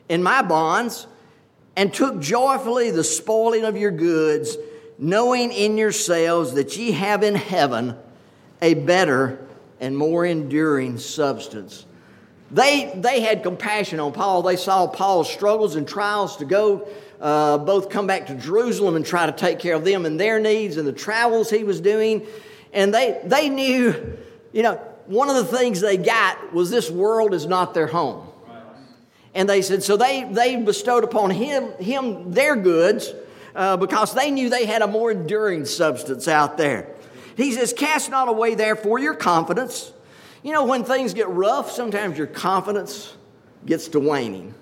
in 0.08 0.22
my 0.22 0.42
bonds 0.42 1.08
and 1.76 1.92
took 1.92 2.20
joyfully 2.20 2.90
the 2.90 3.04
spoiling 3.04 3.64
of 3.64 3.76
your 3.76 3.90
goods, 3.90 4.56
knowing 4.98 5.52
in 5.52 5.76
yourselves 5.76 6.54
that 6.54 6.76
ye 6.76 6.92
have 6.92 7.22
in 7.22 7.34
heaven 7.34 7.94
a 8.62 8.74
better 8.74 9.38
and 9.78 9.96
more 9.96 10.24
enduring 10.24 10.98
substance. 10.98 11.84
They, 12.50 12.92
they 12.94 13.20
had 13.20 13.42
compassion 13.42 14.00
on 14.00 14.12
Paul. 14.12 14.42
They 14.42 14.56
saw 14.56 14.86
Paul's 14.86 15.30
struggles 15.30 15.76
and 15.76 15.86
trials 15.86 16.36
to 16.38 16.44
go, 16.44 16.88
uh, 17.20 17.58
both 17.58 17.90
come 17.90 18.06
back 18.06 18.28
to 18.28 18.34
Jerusalem 18.34 18.96
and 18.96 19.04
try 19.04 19.26
to 19.26 19.32
take 19.32 19.58
care 19.58 19.74
of 19.74 19.84
them 19.84 20.06
and 20.06 20.18
their 20.18 20.38
needs 20.38 20.76
and 20.76 20.86
the 20.86 20.92
travels 20.92 21.50
he 21.50 21.64
was 21.64 21.80
doing. 21.80 22.26
And 22.72 22.94
they, 22.94 23.20
they 23.24 23.48
knew, 23.48 24.16
you 24.52 24.62
know, 24.62 24.76
one 25.06 25.28
of 25.28 25.36
the 25.36 25.44
things 25.44 25.80
they 25.80 25.96
got 25.96 26.52
was 26.52 26.70
this 26.70 26.90
world 26.90 27.34
is 27.34 27.46
not 27.46 27.74
their 27.74 27.86
home. 27.86 28.25
And 29.36 29.46
they 29.46 29.60
said, 29.60 29.82
so 29.82 29.98
they, 29.98 30.24
they 30.24 30.56
bestowed 30.56 31.04
upon 31.04 31.30
him, 31.30 31.70
him 31.72 32.32
their 32.32 32.56
goods 32.56 33.12
uh, 33.54 33.76
because 33.76 34.14
they 34.14 34.30
knew 34.30 34.48
they 34.48 34.64
had 34.64 34.80
a 34.80 34.86
more 34.86 35.10
enduring 35.10 35.66
substance 35.66 36.26
out 36.26 36.56
there. 36.56 36.88
He 37.36 37.52
says, 37.52 37.74
Cast 37.74 38.10
not 38.10 38.28
away, 38.28 38.54
therefore, 38.54 38.98
your 38.98 39.14
confidence. 39.14 39.92
You 40.42 40.52
know, 40.52 40.64
when 40.64 40.84
things 40.84 41.12
get 41.12 41.28
rough, 41.28 41.70
sometimes 41.70 42.16
your 42.16 42.26
confidence 42.26 43.14
gets 43.66 43.88
to 43.88 44.00
waning. 44.00 44.54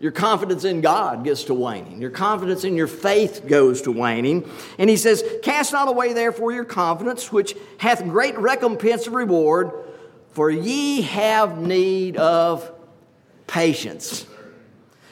Your 0.00 0.10
confidence 0.10 0.64
in 0.64 0.80
God 0.80 1.22
gets 1.22 1.44
to 1.44 1.54
waning. 1.54 2.00
Your 2.00 2.10
confidence 2.10 2.64
in 2.64 2.74
your 2.74 2.88
faith 2.88 3.46
goes 3.46 3.82
to 3.82 3.92
waning. 3.92 4.50
And 4.78 4.90
he 4.90 4.96
says, 4.96 5.22
Cast 5.44 5.72
not 5.72 5.86
away, 5.86 6.12
therefore, 6.12 6.50
your 6.50 6.64
confidence, 6.64 7.30
which 7.30 7.56
hath 7.78 8.02
great 8.02 8.36
recompense 8.36 9.06
of 9.06 9.14
reward. 9.14 9.70
For 10.32 10.50
ye 10.50 11.02
have 11.02 11.58
need 11.58 12.16
of 12.16 12.72
patience. 13.46 14.26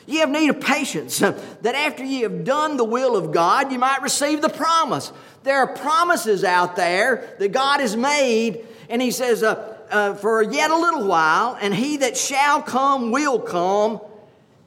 You 0.06 0.20
have 0.20 0.30
need 0.30 0.50
of 0.50 0.60
patience, 0.60 1.18
that 1.18 1.74
after 1.74 2.04
ye 2.04 2.22
have 2.22 2.44
done 2.44 2.76
the 2.76 2.84
will 2.84 3.16
of 3.16 3.32
God, 3.32 3.72
you 3.72 3.78
might 3.78 4.02
receive 4.02 4.42
the 4.42 4.48
promise. 4.48 5.12
There 5.42 5.58
are 5.58 5.66
promises 5.66 6.44
out 6.44 6.76
there 6.76 7.34
that 7.38 7.52
God 7.52 7.80
has 7.80 7.96
made, 7.96 8.66
and 8.88 9.00
He 9.00 9.10
says, 9.10 9.42
uh, 9.42 9.76
uh, 9.90 10.14
For 10.14 10.42
yet 10.42 10.70
a 10.70 10.76
little 10.76 11.06
while, 11.06 11.56
and 11.60 11.74
He 11.74 11.98
that 11.98 12.16
shall 12.16 12.62
come 12.62 13.10
will 13.10 13.38
come 13.38 14.00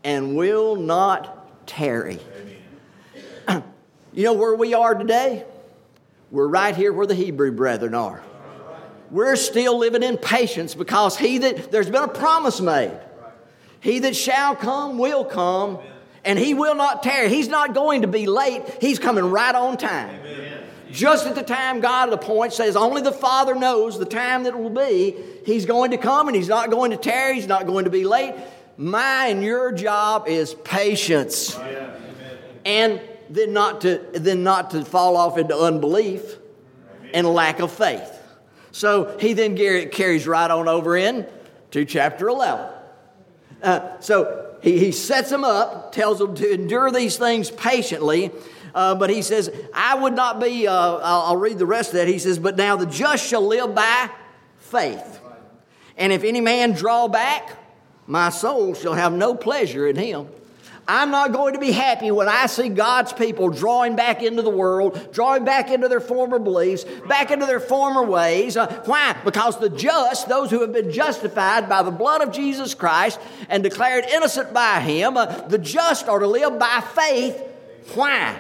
and 0.03 0.35
will 0.35 0.75
not 0.75 1.67
tarry. 1.67 2.19
you 4.13 4.23
know 4.23 4.33
where 4.33 4.55
we 4.55 4.73
are 4.73 4.95
today? 4.95 5.45
We're 6.31 6.47
right 6.47 6.75
here 6.75 6.91
where 6.91 7.07
the 7.07 7.15
Hebrew 7.15 7.51
brethren 7.51 7.93
are. 7.93 8.21
We're 9.09 9.37
still 9.37 9.77
living 9.77 10.03
in 10.03 10.17
patience 10.17 10.75
because 10.75 11.17
he 11.17 11.37
that 11.37 11.71
there's 11.71 11.89
been 11.89 12.03
a 12.03 12.09
promise 12.09 12.59
made. 12.59 12.99
He 13.79 13.99
that 13.99 14.15
shall 14.15 14.55
come 14.55 14.97
will 14.97 15.23
come, 15.23 15.79
and 16.25 16.37
he 16.37 16.53
will 16.53 16.75
not 16.75 17.03
tarry. 17.03 17.29
He's 17.29 17.47
not 17.47 17.73
going 17.73 18.01
to 18.01 18.07
be 18.07 18.25
late. 18.25 18.63
He's 18.81 18.99
coming 18.99 19.25
right 19.25 19.55
on 19.55 19.77
time. 19.77 20.19
Just 20.91 21.27
at 21.27 21.35
the 21.35 21.43
time 21.43 21.81
God 21.81 22.11
appoints, 22.13 22.55
says 22.55 22.75
only 22.75 23.01
the 23.01 23.11
Father 23.11 23.55
knows 23.55 23.99
the 23.99 24.05
time 24.05 24.43
that 24.43 24.53
it 24.53 24.57
will 24.57 24.69
be. 24.69 25.15
He's 25.45 25.65
going 25.65 25.91
to 25.91 25.97
come 25.97 26.27
and 26.27 26.35
he's 26.35 26.47
not 26.47 26.71
going 26.71 26.91
to 26.91 26.97
tarry, 26.97 27.35
he's 27.35 27.47
not 27.47 27.67
going 27.67 27.85
to 27.85 27.91
be 27.91 28.03
late. 28.03 28.33
My 28.77 29.27
and 29.27 29.43
your 29.43 29.71
job 29.71 30.27
is 30.27 30.53
patience. 30.53 31.57
And 32.65 33.01
then 33.29 33.53
not 33.53 33.81
to 33.81 33.97
then 34.13 34.43
not 34.43 34.71
to 34.71 34.85
fall 34.85 35.17
off 35.17 35.37
into 35.37 35.57
unbelief 35.57 36.37
and 37.13 37.27
lack 37.27 37.59
of 37.59 37.71
faith. 37.71 38.13
So 38.71 39.17
he 39.19 39.33
then 39.33 39.57
carries 39.57 40.27
right 40.27 40.49
on 40.49 40.67
over 40.67 40.95
in 40.95 41.25
to 41.71 41.85
chapter 41.85 42.29
11. 42.29 42.76
Uh, 43.61 43.99
so 43.99 44.55
he, 44.61 44.79
he 44.79 44.91
sets 44.91 45.29
them 45.29 45.43
up, 45.43 45.91
tells 45.91 46.19
them 46.19 46.35
to 46.35 46.53
endure 46.53 46.91
these 46.91 47.17
things 47.17 47.49
patiently. 47.51 48.31
Uh, 48.73 48.95
but 48.95 49.09
he 49.09 49.21
says, 49.21 49.51
I 49.73 49.95
would 49.95 50.13
not 50.13 50.39
be, 50.39 50.67
uh, 50.67 50.73
I'll, 50.73 51.21
I'll 51.21 51.37
read 51.37 51.57
the 51.57 51.65
rest 51.65 51.89
of 51.89 51.95
that. 51.95 52.07
He 52.07 52.19
says, 52.19 52.37
But 52.37 52.57
now 52.57 52.75
the 52.75 52.85
just 52.85 53.25
shall 53.25 53.45
live 53.45 53.73
by 53.73 54.09
faith. 54.59 55.19
And 55.97 56.13
if 56.13 56.23
any 56.23 56.41
man 56.41 56.73
draw 56.73 57.07
back, 57.07 57.57
my 58.05 58.29
soul 58.29 58.73
shall 58.73 58.93
have 58.93 59.13
no 59.13 59.33
pleasure 59.33 59.87
in 59.87 59.95
him. 59.95 60.27
I'm 60.89 61.11
not 61.11 61.33
going 61.33 61.53
to 61.53 61.59
be 61.59 61.71
happy 61.71 62.11
when 62.11 62.29
I 62.29 62.45
see 62.45 62.69
God's 62.69 63.11
people 63.11 63.49
drawing 63.49 63.97
back 63.97 64.23
into 64.23 64.41
the 64.41 64.49
world, 64.49 65.11
drawing 65.11 65.43
back 65.43 65.69
into 65.69 65.89
their 65.89 65.99
former 65.99 66.39
beliefs, 66.39 66.85
back 67.09 67.29
into 67.29 67.45
their 67.45 67.59
former 67.59 68.03
ways. 68.03 68.55
Uh, 68.55 68.83
why? 68.85 69.17
Because 69.25 69.59
the 69.59 69.69
just, 69.69 70.29
those 70.29 70.49
who 70.49 70.61
have 70.61 70.71
been 70.71 70.91
justified 70.91 71.67
by 71.67 71.83
the 71.83 71.91
blood 71.91 72.21
of 72.21 72.31
Jesus 72.31 72.73
Christ 72.73 73.19
and 73.49 73.63
declared 73.63 74.05
innocent 74.05 74.53
by 74.53 74.79
Him, 74.79 75.17
uh, 75.17 75.25
the 75.25 75.57
just 75.57 76.07
are 76.07 76.19
to 76.19 76.27
live 76.27 76.57
by 76.57 76.81
faith. 76.95 77.43
Why? 77.93 78.39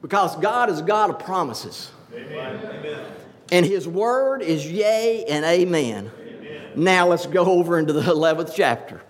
Because 0.00 0.34
God 0.36 0.70
is 0.70 0.80
God 0.80 1.10
of 1.10 1.18
promises. 1.18 1.90
Amen. 2.14 3.04
And 3.50 3.66
His 3.66 3.86
word 3.86 4.40
is 4.40 4.66
yea 4.70 5.26
and 5.28 5.44
amen. 5.44 6.10
amen. 6.18 6.62
Now 6.76 7.08
let's 7.08 7.26
go 7.26 7.44
over 7.44 7.78
into 7.78 7.92
the 7.92 8.00
11th 8.00 8.54
chapter. 8.54 9.02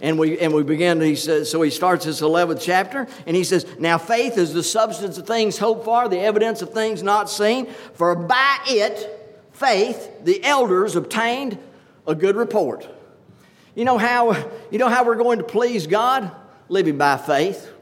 And 0.00 0.18
we, 0.18 0.38
and 0.38 0.54
we 0.54 0.62
begin, 0.62 1.00
he 1.00 1.16
says, 1.16 1.50
so 1.50 1.60
he 1.62 1.70
starts 1.70 2.04
his 2.04 2.20
11th 2.20 2.60
chapter, 2.60 3.08
and 3.26 3.34
he 3.34 3.42
says, 3.42 3.66
Now 3.80 3.98
faith 3.98 4.38
is 4.38 4.52
the 4.52 4.62
substance 4.62 5.18
of 5.18 5.26
things 5.26 5.58
hoped 5.58 5.84
for, 5.84 6.08
the 6.08 6.20
evidence 6.20 6.62
of 6.62 6.72
things 6.72 7.02
not 7.02 7.28
seen. 7.28 7.66
For 7.94 8.14
by 8.14 8.58
it, 8.68 9.48
faith, 9.52 10.24
the 10.24 10.44
elders 10.44 10.94
obtained 10.94 11.58
a 12.06 12.14
good 12.14 12.36
report. 12.36 12.88
You 13.74 13.84
know 13.84 13.98
how, 13.98 14.32
you 14.70 14.78
know 14.78 14.88
how 14.88 15.04
we're 15.04 15.16
going 15.16 15.38
to 15.38 15.44
please 15.44 15.86
God? 15.86 16.30
Living 16.68 16.96
by 16.96 17.16
faith. 17.16 17.72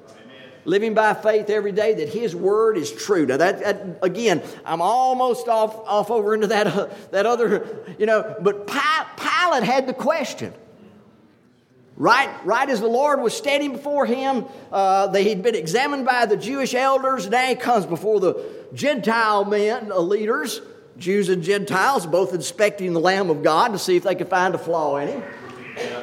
Living 0.64 0.94
by 0.94 1.14
faith 1.14 1.49
every 1.49 1.70
day 1.70 1.94
that 1.94 2.08
His 2.08 2.35
Word 2.35 2.76
is 2.76 2.90
true. 2.90 3.25
Now, 3.25 3.37
that, 3.37 3.61
that 3.61 3.99
again, 4.02 4.42
I'm 4.64 4.82
almost 4.82 5.49
off, 5.49 5.76
off 5.87 6.11
over 6.11 6.35
into 6.35 6.49
that, 6.49 6.66
uh, 6.66 6.88
that 7.12 7.26
other, 7.26 7.85
you 7.99 8.06
know, 8.06 8.37
but 8.40 8.66
Pilate 8.66 9.62
had 9.62 9.87
the 9.87 9.94
question. 9.94 10.52
Right, 11.98 12.28
right 12.44 12.68
as 12.68 12.80
the 12.80 12.88
Lord 12.88 13.22
was 13.22 13.34
standing 13.34 13.72
before 13.72 14.04
him, 14.04 14.44
uh, 14.70 15.06
they 15.06 15.30
had 15.30 15.42
been 15.42 15.54
examined 15.54 16.04
by 16.04 16.26
the 16.26 16.36
Jewish 16.36 16.74
elders. 16.74 17.28
Now 17.28 17.46
he 17.46 17.54
comes 17.54 17.86
before 17.86 18.20
the 18.20 18.44
Gentile 18.74 19.46
men, 19.46 19.90
uh, 19.90 19.98
leaders, 20.00 20.60
Jews 20.98 21.30
and 21.30 21.42
Gentiles, 21.42 22.06
both 22.06 22.34
inspecting 22.34 22.92
the 22.92 23.00
Lamb 23.00 23.30
of 23.30 23.42
God 23.42 23.68
to 23.68 23.78
see 23.78 23.96
if 23.96 24.02
they 24.02 24.14
could 24.14 24.28
find 24.28 24.54
a 24.54 24.58
flaw 24.58 24.98
in 24.98 25.08
him. 25.08 25.22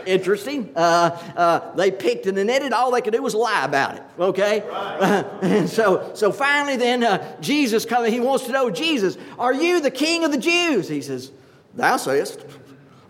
Interesting. 0.05 0.71
Uh, 0.75 1.17
uh, 1.35 1.75
they 1.75 1.91
picked 1.91 2.25
and 2.25 2.43
netted. 2.45 2.73
All 2.73 2.91
they 2.91 3.01
could 3.01 3.13
do 3.13 3.21
was 3.21 3.33
lie 3.33 3.65
about 3.65 3.95
it. 3.95 4.03
Okay. 4.19 4.61
Right. 4.61 5.25
and 5.41 5.69
so, 5.69 6.11
so 6.13 6.31
finally, 6.31 6.75
then 6.75 7.03
uh, 7.03 7.39
Jesus 7.41 7.85
comes. 7.85 8.09
He 8.09 8.19
wants 8.19 8.45
to 8.45 8.51
know, 8.51 8.69
Jesus, 8.69 9.17
are 9.39 9.53
you 9.53 9.79
the 9.79 9.91
King 9.91 10.23
of 10.23 10.31
the 10.31 10.37
Jews? 10.37 10.87
He 10.87 11.01
says, 11.01 11.31
Thou 11.73 11.97
sayest. 11.97 12.45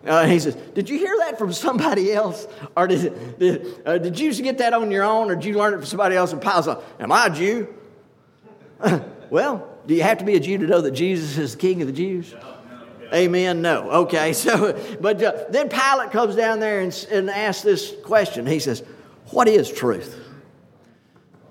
Uh, 0.05 0.25
he 0.25 0.39
says, 0.39 0.55
Did 0.73 0.89
you 0.89 0.97
hear 0.97 1.15
that 1.19 1.37
from 1.37 1.53
somebody 1.53 2.11
else? 2.11 2.47
Or 2.75 2.87
did, 2.87 3.39
did, 3.39 3.81
uh, 3.85 3.97
did 3.97 4.19
you 4.19 4.33
get 4.43 4.57
that 4.57 4.73
on 4.73 4.91
your 4.91 5.03
own? 5.03 5.31
Or 5.31 5.35
did 5.35 5.45
you 5.45 5.57
learn 5.57 5.73
it 5.73 5.77
from 5.77 5.85
somebody 5.85 6.15
else? 6.15 6.33
And 6.33 6.41
Pilate's 6.41 6.67
like, 6.67 6.79
Am 6.99 7.11
I 7.11 7.27
a 7.27 7.29
Jew? 7.29 7.73
well, 9.29 9.69
do 9.87 9.93
you 9.93 10.03
have 10.03 10.17
to 10.17 10.25
be 10.25 10.35
a 10.35 10.39
Jew 10.39 10.57
to 10.57 10.67
know 10.67 10.81
that 10.81 10.91
Jesus 10.91 11.37
is 11.37 11.53
the 11.53 11.57
King 11.57 11.81
of 11.81 11.87
the 11.87 11.93
Jews? 11.93 12.35
Amen. 13.13 13.61
No. 13.61 13.89
Okay. 13.91 14.33
So, 14.43 14.77
but 14.99 15.23
uh, 15.23 15.45
then 15.49 15.69
Pilate 15.69 16.11
comes 16.11 16.35
down 16.35 16.59
there 16.59 16.81
and, 16.81 17.07
and 17.11 17.29
asks 17.29 17.61
this 17.61 17.93
question. 18.03 18.45
He 18.45 18.59
says, 18.59 18.83
What 19.27 19.47
is 19.47 19.71
truth? 19.71 20.19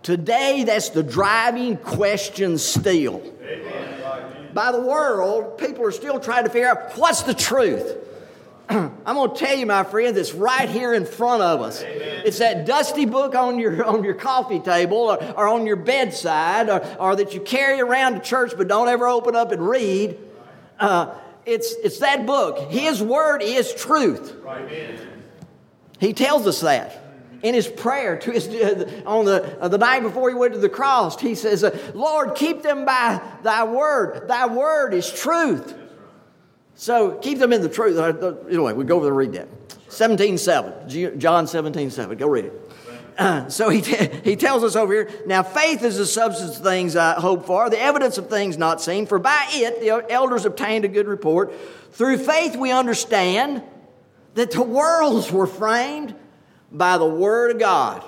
Today, 0.02 0.64
that's 0.64 0.90
the 0.90 1.02
driving 1.02 1.76
question 1.76 2.59
still. 2.59 3.23
Amen. 3.42 4.50
By 4.52 4.73
the 4.73 4.80
world, 4.80 5.56
people 5.59 5.87
are 5.87 5.92
still 5.92 6.21
trying 6.21 6.44
to 6.44 6.50
figure 6.50 6.68
out 6.68 6.99
what's 6.99 7.23
the 7.23 7.35
truth. 7.35 7.97
I'm 8.69 9.04
going 9.04 9.35
to 9.35 9.37
tell 9.37 9.57
you, 9.57 9.66
my 9.66 9.85
friend, 9.85 10.16
it's 10.16 10.33
right 10.33 10.69
here 10.69 10.95
in 10.95 11.04
front 11.04 11.42
of 11.42 11.61
us. 11.61 11.83
Amen. 11.83 12.23
It's 12.25 12.38
that 12.38 12.64
dusty 12.64 13.04
book 13.04 13.35
on 13.35 13.59
your, 13.59 13.85
on 13.85 14.04
your 14.04 14.14
coffee 14.14 14.61
table 14.61 14.97
or, 14.97 15.23
or 15.37 15.49
on 15.49 15.66
your 15.66 15.76
bedside 15.76 16.69
or, 16.69 16.85
or, 16.99 17.16
that 17.16 17.35
you 17.35 17.40
carry 17.40 17.81
around 17.81 18.14
to 18.14 18.21
church 18.21 18.52
but 18.57 18.69
don't 18.69 18.88
ever 18.88 19.07
open 19.07 19.35
up 19.35 19.52
and 19.52 19.66
read. 19.66 20.19
Uh, 20.78 21.14
it's, 21.45 21.75
it's 21.83 21.99
that 21.99 22.25
book. 22.25 22.71
His 22.71 23.02
word 23.02 23.42
is 23.42 23.75
truth. 23.75 24.37
Amen. 24.47 24.99
He 25.99 26.12
tells 26.12 26.47
us 26.47 26.61
that. 26.61 26.99
In 27.42 27.54
his 27.54 27.66
prayer 27.66 28.19
to 28.19 28.31
his, 28.31 28.47
on 29.07 29.25
the, 29.25 29.61
uh, 29.61 29.66
the 29.66 29.78
night 29.78 30.04
before 30.04 30.28
he 30.28 30.35
went 30.37 30.52
to 30.54 30.61
the 30.61 30.69
cross, 30.69 31.21
he 31.21 31.35
says, 31.35 31.64
Lord, 31.92 32.37
keep 32.37 32.62
them 32.62 32.85
by 32.85 33.21
thy 33.42 33.64
word. 33.64 34.28
Thy 34.28 34.47
word 34.47 34.95
is 34.95 35.11
truth. 35.11 35.75
So 36.82 37.12
keep 37.12 37.38
them 37.38 37.52
in 37.52 37.62
the 37.62 37.68
truth. 37.68 37.96
Uh, 37.96 38.34
anyway, 38.48 38.72
we 38.72 38.82
go 38.84 38.96
over 38.96 39.06
and 39.06 39.16
read 39.16 39.34
that. 39.34 39.48
17.7, 39.88 41.16
John 41.16 41.44
17.7. 41.44 42.18
Go 42.18 42.26
read 42.26 42.46
it. 42.46 42.72
Uh, 43.16 43.48
so 43.48 43.68
he, 43.68 43.80
t- 43.80 44.08
he 44.24 44.34
tells 44.34 44.64
us 44.64 44.74
over 44.74 44.92
here 44.92 45.10
now 45.24 45.44
faith 45.44 45.84
is 45.84 45.96
the 45.96 46.06
substance 46.06 46.56
of 46.56 46.64
things 46.64 46.96
I 46.96 47.20
hope 47.20 47.46
for, 47.46 47.70
the 47.70 47.80
evidence 47.80 48.18
of 48.18 48.28
things 48.28 48.58
not 48.58 48.80
seen. 48.80 49.06
For 49.06 49.20
by 49.20 49.46
it 49.50 49.80
the 49.80 50.12
elders 50.12 50.44
obtained 50.44 50.84
a 50.84 50.88
good 50.88 51.06
report. 51.06 51.54
Through 51.92 52.18
faith 52.18 52.56
we 52.56 52.72
understand 52.72 53.62
that 54.34 54.50
the 54.50 54.62
worlds 54.62 55.30
were 55.30 55.46
framed 55.46 56.16
by 56.72 56.98
the 56.98 57.08
Word 57.08 57.52
of 57.52 57.60
God. 57.60 58.02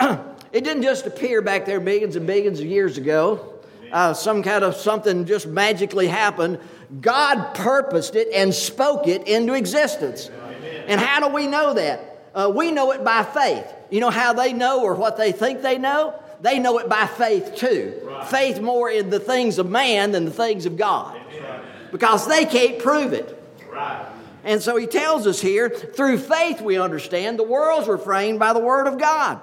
it 0.00 0.64
didn't 0.64 0.82
just 0.82 1.06
appear 1.06 1.42
back 1.42 1.64
there 1.64 1.78
millions 1.78 2.16
and 2.16 2.26
billions 2.26 2.58
of 2.58 2.66
years 2.66 2.98
ago. 2.98 3.55
Uh, 3.92 4.14
some 4.14 4.42
kind 4.42 4.64
of 4.64 4.74
something 4.74 5.24
just 5.24 5.46
magically 5.46 6.08
happened. 6.08 6.58
God 7.00 7.54
purposed 7.54 8.14
it 8.14 8.28
and 8.32 8.54
spoke 8.54 9.06
it 9.08 9.26
into 9.26 9.54
existence. 9.54 10.30
Amen. 10.30 10.84
And 10.88 11.00
how 11.00 11.26
do 11.26 11.34
we 11.34 11.46
know 11.46 11.74
that? 11.74 12.30
Uh, 12.34 12.52
we 12.54 12.70
know 12.70 12.92
it 12.92 13.02
by 13.02 13.24
faith. 13.24 13.66
You 13.90 14.00
know 14.00 14.10
how 14.10 14.32
they 14.32 14.52
know 14.52 14.82
or 14.82 14.94
what 14.94 15.16
they 15.16 15.32
think 15.32 15.62
they 15.62 15.78
know? 15.78 16.14
They 16.40 16.58
know 16.58 16.78
it 16.78 16.88
by 16.88 17.06
faith 17.06 17.54
too. 17.56 18.00
Right. 18.04 18.26
Faith 18.26 18.60
more 18.60 18.90
in 18.90 19.10
the 19.10 19.20
things 19.20 19.58
of 19.58 19.68
man 19.70 20.12
than 20.12 20.26
the 20.26 20.30
things 20.30 20.66
of 20.66 20.76
God. 20.76 21.18
Amen. 21.32 21.62
Because 21.92 22.28
they 22.28 22.44
can't 22.44 22.78
prove 22.78 23.12
it. 23.12 23.42
Right. 23.70 24.06
And 24.44 24.62
so 24.62 24.76
he 24.76 24.86
tells 24.86 25.26
us 25.26 25.40
here 25.40 25.68
through 25.68 26.18
faith 26.18 26.60
we 26.60 26.78
understand 26.78 27.38
the 27.38 27.42
worlds 27.42 27.88
were 27.88 27.98
framed 27.98 28.38
by 28.38 28.52
the 28.52 28.60
Word 28.60 28.86
of 28.86 28.98
God. 28.98 29.40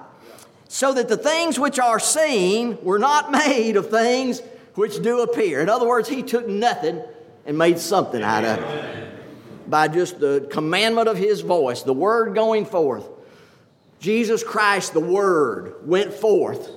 So 0.74 0.92
that 0.92 1.06
the 1.06 1.16
things 1.16 1.56
which 1.56 1.78
are 1.78 2.00
seen 2.00 2.82
were 2.82 2.98
not 2.98 3.30
made 3.30 3.76
of 3.76 3.90
things 3.90 4.42
which 4.74 5.00
do 5.00 5.20
appear. 5.20 5.60
In 5.60 5.68
other 5.68 5.86
words, 5.86 6.08
he 6.08 6.24
took 6.24 6.48
nothing 6.48 7.00
and 7.46 7.56
made 7.56 7.78
something 7.78 8.20
out 8.20 8.44
of 8.44 8.58
it 8.58 9.70
by 9.70 9.86
just 9.86 10.18
the 10.18 10.48
commandment 10.50 11.06
of 11.06 11.16
his 11.16 11.42
voice, 11.42 11.82
the 11.82 11.92
word 11.92 12.34
going 12.34 12.66
forth. 12.66 13.06
Jesus 14.00 14.42
Christ, 14.42 14.94
the 14.94 14.98
word, 14.98 15.76
went 15.86 16.12
forth, 16.12 16.68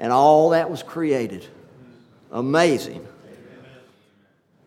and 0.00 0.12
all 0.12 0.50
that 0.50 0.68
was 0.68 0.82
created. 0.82 1.46
Amazing. 2.32 3.06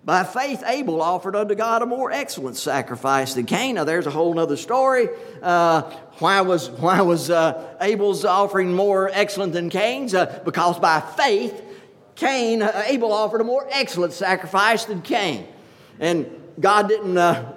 By 0.05 0.25
faith, 0.25 0.63
Abel 0.65 1.01
offered 1.01 1.33
unto 1.33 1.55
God 1.55 1.81
a 1.81 1.85
more 1.85 2.11
excellent 2.11 2.57
sacrifice 2.57 3.35
than 3.35 3.45
Cain. 3.45 3.75
Now, 3.75 3.85
there's 3.85 4.05
a 4.05 4.11
whole 4.11 4.37
other 4.37 4.57
story. 4.57 5.07
Uh, 5.41 5.83
why 6.19 6.41
was, 6.41 6.69
why 6.69 7.01
was 7.01 7.29
uh, 7.29 7.77
Abel's 7.79 8.25
offering 8.25 8.73
more 8.73 9.09
excellent 9.13 9.53
than 9.53 9.69
Cain's? 9.69 10.13
Uh, 10.13 10.41
because 10.43 10.77
by 10.77 10.99
faith, 10.99 11.61
Cain, 12.15 12.61
uh, 12.61 12.83
Abel 12.85 13.13
offered 13.13 13.39
a 13.39 13.45
more 13.45 13.65
excellent 13.71 14.11
sacrifice 14.11 14.83
than 14.85 15.01
Cain. 15.01 15.47
And 16.01 16.29
God 16.59 16.89
didn't, 16.89 17.17
uh, 17.17 17.53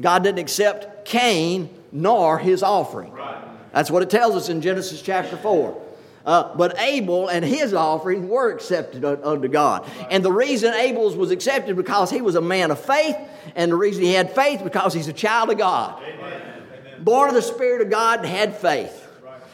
God 0.00 0.22
didn't 0.22 0.38
accept 0.38 1.04
Cain 1.04 1.68
nor 1.90 2.38
his 2.38 2.62
offering. 2.62 3.10
Right. 3.10 3.44
That's 3.72 3.90
what 3.90 4.02
it 4.02 4.10
tells 4.10 4.36
us 4.36 4.48
in 4.48 4.60
Genesis 4.60 5.02
chapter 5.02 5.36
4. 5.36 5.87
Uh, 6.28 6.54
but 6.56 6.78
Abel 6.78 7.28
and 7.28 7.42
his 7.42 7.72
offering 7.72 8.28
were 8.28 8.50
accepted 8.50 9.02
unto 9.02 9.48
God. 9.48 9.90
And 10.10 10.22
the 10.22 10.30
reason 10.30 10.74
Abel's 10.74 11.16
was 11.16 11.30
accepted 11.30 11.74
because 11.74 12.10
he 12.10 12.20
was 12.20 12.34
a 12.34 12.42
man 12.42 12.70
of 12.70 12.78
faith, 12.78 13.16
and 13.56 13.72
the 13.72 13.76
reason 13.76 14.02
he 14.02 14.12
had 14.12 14.34
faith 14.34 14.62
because 14.62 14.92
he's 14.92 15.08
a 15.08 15.14
child 15.14 15.48
of 15.48 15.56
God. 15.56 15.98
Amen. 16.02 16.42
Born 16.98 17.30
of 17.30 17.34
the 17.34 17.40
Spirit 17.40 17.80
of 17.80 17.88
God 17.88 18.18
and 18.18 18.28
had 18.28 18.54
faith. 18.58 19.08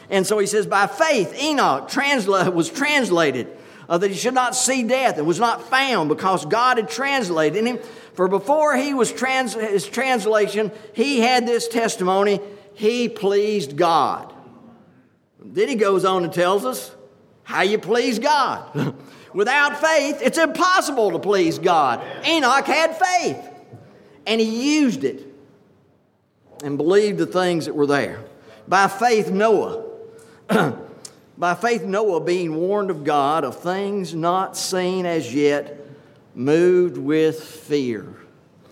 And 0.09 0.27
so 0.27 0.37
he 0.37 0.47
says, 0.47 0.67
by 0.67 0.87
faith, 0.87 1.33
Enoch 1.41 1.87
transla- 1.89 2.53
was 2.53 2.69
translated 2.69 3.47
uh, 3.87 3.97
that 3.97 4.11
he 4.11 4.17
should 4.17 4.33
not 4.33 4.53
see 4.53 4.83
death 4.83 5.17
and 5.17 5.25
was 5.25 5.39
not 5.39 5.69
found 5.69 6.09
because 6.09 6.45
God 6.45 6.75
had 6.75 6.89
translated 6.89 7.65
him. 7.65 7.79
For 8.15 8.27
before 8.27 8.75
he 8.75 8.93
was 8.93 9.13
trans- 9.13 9.53
his 9.53 9.87
translation, 9.87 10.73
he 10.91 11.21
had 11.21 11.47
this 11.47 11.69
testimony 11.69 12.41
he 12.73 13.07
pleased 13.07 13.77
God. 13.77 14.34
Then 15.53 15.69
he 15.69 15.75
goes 15.75 16.05
on 16.05 16.23
and 16.23 16.33
tells 16.33 16.65
us 16.65 16.93
how 17.43 17.61
you 17.61 17.77
please 17.77 18.19
God. 18.19 18.95
Without 19.33 19.79
faith, 19.79 20.19
it's 20.21 20.37
impossible 20.37 21.11
to 21.11 21.19
please 21.19 21.59
God. 21.59 22.01
Enoch 22.25 22.65
had 22.65 22.97
faith, 22.97 23.37
and 24.25 24.41
he 24.41 24.79
used 24.79 25.03
it 25.03 25.27
and 26.63 26.77
believed 26.77 27.17
the 27.17 27.25
things 27.25 27.65
that 27.65 27.75
were 27.75 27.85
there. 27.85 28.23
By 28.67 28.87
faith, 28.87 29.29
Noah. 29.29 29.83
By 31.37 31.53
faith, 31.53 31.83
Noah, 31.83 32.21
being 32.21 32.55
warned 32.55 32.89
of 32.89 33.03
God 33.03 33.43
of 33.43 33.59
things 33.59 34.15
not 34.15 34.55
seen 34.55 35.05
as 35.05 35.33
yet, 35.33 35.85
moved 36.33 36.97
with 36.97 37.43
fear. 37.43 38.07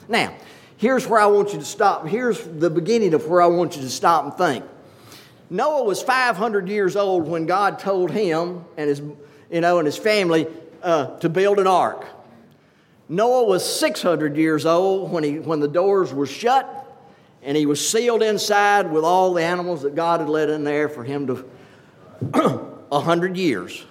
Now, 0.08 0.34
here's 0.78 1.06
where 1.06 1.20
I 1.20 1.26
want 1.26 1.52
you 1.52 1.60
to 1.60 1.66
stop. 1.66 2.08
Here's 2.08 2.42
the 2.42 2.70
beginning 2.70 3.14
of 3.14 3.28
where 3.28 3.42
I 3.42 3.48
want 3.48 3.76
you 3.76 3.82
to 3.82 3.90
stop 3.90 4.24
and 4.24 4.34
think. 4.34 4.66
Noah 5.54 5.84
was 5.84 6.02
500 6.02 6.68
years 6.68 6.96
old 6.96 7.28
when 7.28 7.46
God 7.46 7.78
told 7.78 8.10
him 8.10 8.66
and 8.76 8.90
his, 8.90 9.04
you 9.52 9.62
know, 9.62 9.78
and 9.78 9.86
his 9.86 9.96
family 9.96 10.48
uh, 10.82 11.16
to 11.20 11.30
build 11.30 11.60
an 11.60 11.68
ark. 11.68 12.08
Noah 13.08 13.44
was 13.44 13.64
600 13.64 14.36
years 14.36 14.66
old 14.66 15.12
when, 15.12 15.24
he, 15.24 15.38
when 15.38 15.60
the 15.60 15.68
doors 15.68 16.12
were 16.12 16.26
shut 16.26 16.68
and 17.44 17.56
he 17.56 17.68
was 17.68 17.88
sealed 17.88 18.24
inside 18.24 18.92
with 18.92 19.04
all 19.04 19.32
the 19.36 19.44
animals 19.44 19.84
that 19.84 19.94
God 19.94 20.22
had 20.22 20.30
let 20.30 20.50
in 20.50 20.64
there 20.64 20.90
for 20.90 21.04
him 21.04 21.28
to 21.28 21.46
a 22.92 23.00
hundred 23.00 23.38
years. 23.38 23.86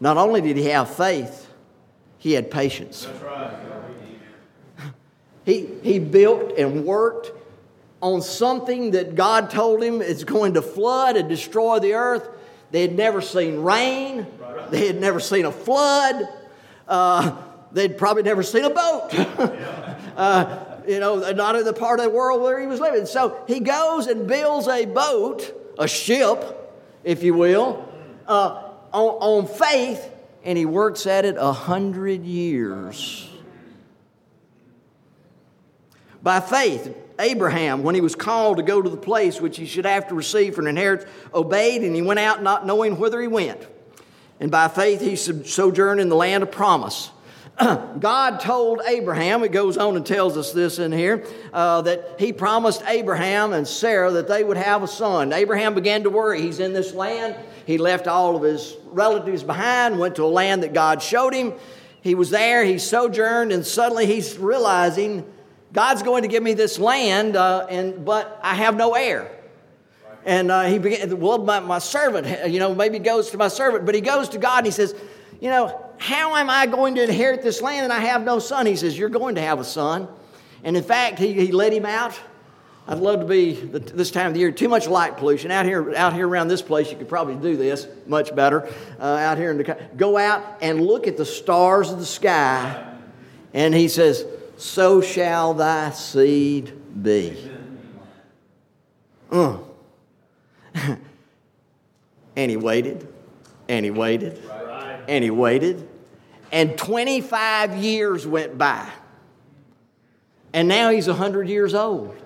Not 0.00 0.16
only 0.16 0.40
did 0.40 0.56
he 0.56 0.64
have 0.64 0.92
faith, 0.92 1.46
he 2.18 2.32
had 2.32 2.50
patience. 2.50 3.06
Right. 3.22 3.52
He, 5.46 5.66
he 5.82 5.98
built 5.98 6.58
and 6.58 6.84
worked 6.84 7.32
on 8.00 8.22
something 8.22 8.92
that 8.92 9.14
God 9.14 9.50
told 9.50 9.82
him 9.82 10.00
is 10.00 10.24
going 10.24 10.54
to 10.54 10.62
flood 10.62 11.16
and 11.16 11.28
destroy 11.28 11.78
the 11.78 11.94
earth. 11.94 12.28
They 12.70 12.82
had 12.82 12.96
never 12.96 13.20
seen 13.20 13.60
rain, 13.60 14.26
they 14.70 14.86
had 14.86 15.00
never 15.00 15.20
seen 15.20 15.44
a 15.44 15.52
flood, 15.52 16.28
uh, 16.88 17.36
they'd 17.72 17.98
probably 17.98 18.22
never 18.22 18.42
seen 18.42 18.64
a 18.64 18.70
boat. 18.70 19.08
uh, 20.16 20.64
you 20.86 20.98
know, 20.98 21.32
not 21.32 21.56
in 21.56 21.64
the 21.64 21.72
part 21.72 22.00
of 22.00 22.04
the 22.04 22.10
world 22.10 22.42
where 22.42 22.58
he 22.60 22.66
was 22.66 22.80
living. 22.80 23.06
So 23.06 23.42
he 23.46 23.60
goes 23.60 24.06
and 24.06 24.26
builds 24.26 24.66
a 24.66 24.86
boat, 24.86 25.74
a 25.78 25.86
ship, 25.86 26.44
if 27.04 27.22
you 27.22 27.34
will, 27.34 27.86
uh, 28.26 28.70
on, 28.92 29.42
on 29.42 29.46
faith, 29.46 30.10
and 30.42 30.56
he 30.56 30.64
works 30.64 31.06
at 31.06 31.24
it 31.24 31.36
a 31.38 31.52
hundred 31.52 32.24
years. 32.24 33.28
By 36.22 36.40
faith, 36.40 36.94
Abraham, 37.20 37.82
when 37.82 37.94
he 37.94 38.00
was 38.00 38.14
called 38.14 38.56
to 38.56 38.62
go 38.62 38.80
to 38.80 38.88
the 38.88 38.96
place 38.96 39.40
which 39.40 39.56
he 39.56 39.66
should 39.66 39.84
have 39.84 40.08
to 40.08 40.14
receive 40.14 40.54
for 40.54 40.62
an 40.62 40.66
inheritance, 40.66 41.08
obeyed, 41.32 41.82
and 41.82 41.94
he 41.94 42.02
went 42.02 42.18
out 42.18 42.42
not 42.42 42.66
knowing 42.66 42.98
whither 42.98 43.20
he 43.20 43.28
went. 43.28 43.66
And 44.40 44.50
by 44.50 44.68
faith 44.68 45.00
he 45.00 45.16
sojourned 45.16 46.00
in 46.00 46.08
the 46.08 46.16
land 46.16 46.42
of 46.42 46.50
promise. 46.50 47.10
God 48.00 48.40
told 48.40 48.80
Abraham, 48.86 49.44
it 49.44 49.52
goes 49.52 49.76
on 49.76 49.96
and 49.96 50.06
tells 50.06 50.38
us 50.38 50.52
this 50.52 50.78
in 50.78 50.92
here, 50.92 51.26
uh, 51.52 51.82
that 51.82 52.16
he 52.18 52.32
promised 52.32 52.82
Abraham 52.86 53.52
and 53.52 53.68
Sarah 53.68 54.10
that 54.12 54.28
they 54.28 54.42
would 54.42 54.56
have 54.56 54.82
a 54.82 54.88
son. 54.88 55.32
Abraham 55.34 55.74
began 55.74 56.04
to 56.04 56.10
worry. 56.10 56.40
He's 56.40 56.58
in 56.58 56.72
this 56.72 56.94
land. 56.94 57.36
He 57.66 57.76
left 57.76 58.08
all 58.08 58.34
of 58.34 58.42
his 58.42 58.76
relatives 58.86 59.42
behind, 59.42 59.98
went 59.98 60.16
to 60.16 60.24
a 60.24 60.26
land 60.26 60.62
that 60.62 60.72
God 60.72 61.02
showed 61.02 61.34
him. 61.34 61.52
He 62.02 62.14
was 62.14 62.30
there, 62.30 62.64
he 62.64 62.78
sojourned, 62.78 63.52
and 63.52 63.66
suddenly 63.66 64.06
he's 64.06 64.38
realizing 64.38 65.30
God's 65.72 66.02
going 66.02 66.22
to 66.22 66.28
give 66.28 66.42
me 66.42 66.54
this 66.54 66.78
land, 66.78 67.36
uh, 67.36 67.66
and, 67.68 68.04
but 68.04 68.40
I 68.42 68.54
have 68.54 68.76
no 68.76 68.94
heir. 68.94 69.30
And 70.24 70.50
uh, 70.50 70.64
he 70.64 70.78
began, 70.78 71.18
well, 71.18 71.38
my, 71.38 71.60
my 71.60 71.78
servant, 71.78 72.50
you 72.52 72.58
know, 72.58 72.74
maybe 72.74 72.98
goes 72.98 73.30
to 73.30 73.38
my 73.38 73.48
servant, 73.48 73.86
but 73.86 73.94
he 73.94 74.00
goes 74.00 74.28
to 74.30 74.38
God 74.38 74.58
and 74.58 74.66
he 74.66 74.72
says, 74.72 74.94
you 75.40 75.48
know, 75.48 75.90
how 75.96 76.36
am 76.36 76.50
I 76.50 76.66
going 76.66 76.94
to 76.96 77.02
inherit 77.02 77.42
this 77.42 77.62
land 77.62 77.84
and 77.84 77.92
I 77.92 78.00
have 78.00 78.24
no 78.24 78.38
son? 78.38 78.66
He 78.66 78.76
says, 78.76 78.96
You're 78.96 79.08
going 79.08 79.34
to 79.36 79.40
have 79.40 79.58
a 79.58 79.64
son. 79.64 80.08
And 80.62 80.76
in 80.76 80.82
fact, 80.82 81.18
he, 81.18 81.32
he 81.32 81.52
let 81.52 81.72
him 81.72 81.86
out. 81.86 82.18
I'd 82.86 82.98
love 82.98 83.20
to 83.20 83.26
be 83.26 83.52
this 83.52 84.10
time 84.10 84.28
of 84.28 84.34
the 84.34 84.40
year. 84.40 84.50
Too 84.50 84.68
much 84.68 84.88
light 84.88 85.16
pollution 85.16 85.50
out 85.50 85.64
here. 85.64 85.94
Out 85.94 86.12
here 86.12 86.26
around 86.26 86.48
this 86.48 86.62
place, 86.62 86.90
you 86.90 86.96
could 86.96 87.08
probably 87.08 87.36
do 87.36 87.56
this 87.56 87.86
much 88.06 88.34
better. 88.34 88.68
Uh, 88.98 89.04
out 89.04 89.38
here 89.38 89.50
in 89.50 89.58
the 89.58 89.88
go 89.96 90.18
out 90.18 90.58
and 90.60 90.84
look 90.84 91.06
at 91.06 91.16
the 91.16 91.24
stars 91.24 91.90
of 91.90 91.98
the 91.98 92.06
sky, 92.06 92.94
and 93.54 93.74
he 93.74 93.88
says, 93.88 94.24
so 94.60 95.00
shall 95.00 95.54
thy 95.54 95.90
seed 95.90 97.02
be. 97.02 97.34
Uh. 99.30 99.56
and 102.36 102.50
he 102.50 102.58
waited, 102.58 103.08
and 103.68 103.84
he 103.86 103.90
waited, 103.90 104.38
and 105.08 105.24
he 105.24 105.30
waited, 105.30 105.88
and 106.52 106.76
25 106.76 107.76
years 107.76 108.26
went 108.26 108.58
by. 108.58 108.86
And 110.52 110.68
now 110.68 110.90
he's 110.90 111.08
100 111.08 111.48
years 111.48 111.74
old. 111.74 112.16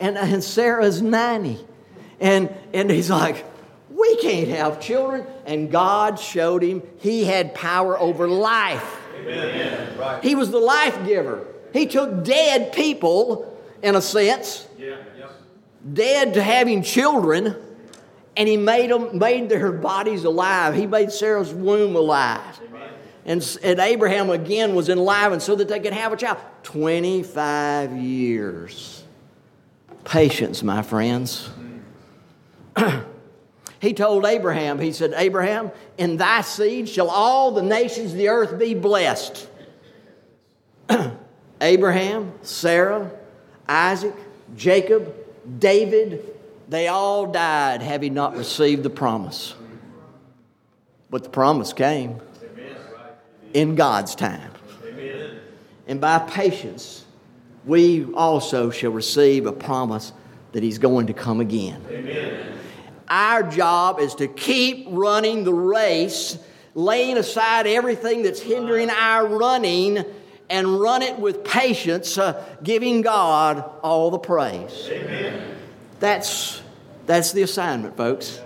And, 0.00 0.18
and 0.18 0.42
Sarah's 0.42 1.00
90. 1.00 1.64
And, 2.18 2.52
and 2.74 2.90
he's 2.90 3.10
like, 3.10 3.44
we 3.90 4.16
can't 4.16 4.48
have 4.48 4.80
children. 4.80 5.26
And 5.46 5.70
God 5.70 6.18
showed 6.18 6.62
him 6.62 6.82
he 6.98 7.24
had 7.24 7.54
power 7.54 7.98
over 7.98 8.26
life. 8.26 8.98
Amen. 9.16 10.22
He 10.22 10.34
was 10.34 10.50
the 10.50 10.58
life 10.58 11.06
giver. 11.06 11.46
He 11.72 11.86
took 11.86 12.24
dead 12.24 12.72
people, 12.72 13.58
in 13.82 13.96
a 13.96 14.02
sense, 14.02 14.66
yeah, 14.78 14.96
yeah. 15.18 15.28
dead 15.92 16.34
to 16.34 16.42
having 16.42 16.82
children, 16.82 17.56
and 18.36 18.48
he 18.48 18.56
made 18.56 18.90
them 18.90 19.18
made 19.18 19.48
their 19.48 19.72
bodies 19.72 20.24
alive. 20.24 20.74
He 20.74 20.86
made 20.86 21.12
Sarah's 21.12 21.52
womb 21.52 21.96
alive. 21.96 22.60
And, 23.24 23.58
and 23.62 23.78
Abraham 23.78 24.30
again 24.30 24.74
was 24.74 24.88
enlivened 24.88 25.42
so 25.42 25.54
that 25.54 25.68
they 25.68 25.78
could 25.78 25.92
have 25.92 26.12
a 26.12 26.16
child. 26.16 26.38
25 26.64 27.96
years. 27.96 29.04
Patience, 30.04 30.62
my 30.62 30.82
friends. 30.82 31.48
he 33.80 33.94
told 33.94 34.26
Abraham, 34.26 34.80
he 34.80 34.92
said, 34.92 35.12
Abraham, 35.16 35.70
in 35.98 36.16
thy 36.16 36.40
seed 36.40 36.88
shall 36.88 37.08
all 37.08 37.52
the 37.52 37.62
nations 37.62 38.10
of 38.12 38.18
the 38.18 38.28
earth 38.28 38.58
be 38.58 38.74
blessed. 38.74 39.48
Abraham, 41.62 42.32
Sarah, 42.42 43.10
Isaac, 43.68 44.14
Jacob, 44.56 45.14
David, 45.58 46.24
they 46.68 46.88
all 46.88 47.26
died 47.26 47.82
having 47.82 48.14
not 48.14 48.36
received 48.36 48.82
the 48.82 48.90
promise. 48.90 49.54
But 51.08 51.22
the 51.22 51.30
promise 51.30 51.72
came 51.72 52.20
in 53.54 53.76
God's 53.76 54.14
time. 54.14 54.50
And 55.86 56.00
by 56.00 56.18
patience, 56.18 57.04
we 57.64 58.12
also 58.14 58.70
shall 58.70 58.90
receive 58.90 59.46
a 59.46 59.52
promise 59.52 60.12
that 60.52 60.62
He's 60.62 60.78
going 60.78 61.06
to 61.06 61.12
come 61.12 61.40
again. 61.40 62.58
Our 63.08 63.42
job 63.42 64.00
is 64.00 64.14
to 64.16 64.26
keep 64.26 64.86
running 64.88 65.44
the 65.44 65.52
race, 65.52 66.38
laying 66.74 67.18
aside 67.18 67.66
everything 67.66 68.22
that's 68.22 68.40
hindering 68.40 68.90
our 68.90 69.26
running 69.26 70.04
and 70.52 70.78
run 70.78 71.00
it 71.00 71.18
with 71.18 71.42
patience, 71.44 72.18
uh, 72.18 72.44
giving 72.62 73.00
God 73.00 73.64
all 73.82 74.10
the 74.10 74.18
praise. 74.18 74.86
Amen. 74.90 75.56
That's, 75.98 76.60
that's 77.06 77.32
the 77.32 77.42
assignment, 77.42 77.96
folks. 77.96 78.40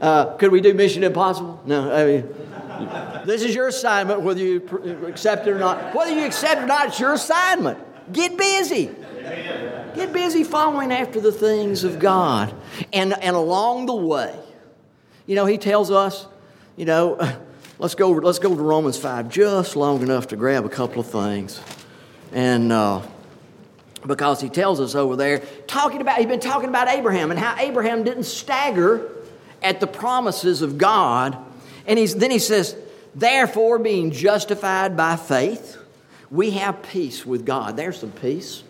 Uh, 0.00 0.34
could 0.38 0.50
we 0.50 0.62
do 0.62 0.72
Mission 0.72 1.04
Impossible? 1.04 1.60
No. 1.66 1.92
I 1.92 2.06
mean, 2.06 3.24
This 3.26 3.42
is 3.42 3.54
your 3.54 3.68
assignment, 3.68 4.22
whether 4.22 4.40
you 4.40 4.66
accept 5.06 5.46
it 5.46 5.50
or 5.50 5.58
not. 5.58 5.94
Whether 5.94 6.12
you 6.12 6.24
accept 6.24 6.60
it 6.60 6.64
or 6.64 6.66
not, 6.66 6.88
it's 6.88 6.98
your 6.98 7.12
assignment. 7.12 7.78
Get 8.10 8.38
busy. 8.38 8.90
Get 9.94 10.12
busy 10.12 10.42
following 10.42 10.90
after 10.90 11.20
the 11.20 11.32
things 11.32 11.84
of 11.84 11.98
God. 11.98 12.54
And, 12.94 13.12
and 13.12 13.36
along 13.36 13.86
the 13.86 13.94
way, 13.94 14.34
you 15.26 15.36
know, 15.36 15.44
he 15.44 15.58
tells 15.58 15.90
us, 15.90 16.26
you 16.76 16.86
know, 16.86 17.18
let's 17.80 17.94
go, 17.94 18.10
let's 18.10 18.38
go 18.38 18.54
to 18.54 18.62
Romans 18.62 18.98
5 18.98 19.30
just 19.30 19.74
long 19.74 20.02
enough 20.02 20.28
to 20.28 20.36
grab 20.36 20.66
a 20.66 20.68
couple 20.68 21.00
of 21.00 21.06
things. 21.06 21.60
And 22.30 22.70
uh, 22.70 23.02
because 24.06 24.40
he 24.40 24.50
tells 24.50 24.80
us 24.80 24.94
over 24.94 25.16
there, 25.16 25.38
talking 25.66 26.02
about, 26.02 26.18
he's 26.18 26.26
been 26.26 26.40
talking 26.40 26.68
about 26.68 26.88
Abraham 26.88 27.30
and 27.30 27.40
how 27.40 27.56
Abraham 27.58 28.04
didn't 28.04 28.24
stagger 28.24 29.10
at 29.62 29.80
the 29.80 29.86
promises 29.86 30.60
of 30.60 30.76
God. 30.76 31.38
And 31.86 31.98
he's, 31.98 32.14
then 32.14 32.30
he 32.30 32.38
says, 32.38 32.76
therefore, 33.14 33.78
being 33.78 34.10
justified 34.10 34.94
by 34.94 35.16
faith, 35.16 35.78
we 36.30 36.50
have 36.50 36.82
peace 36.82 37.24
with 37.24 37.46
God. 37.46 37.76
There's 37.76 37.98
some 37.98 38.12
peace. 38.12 38.62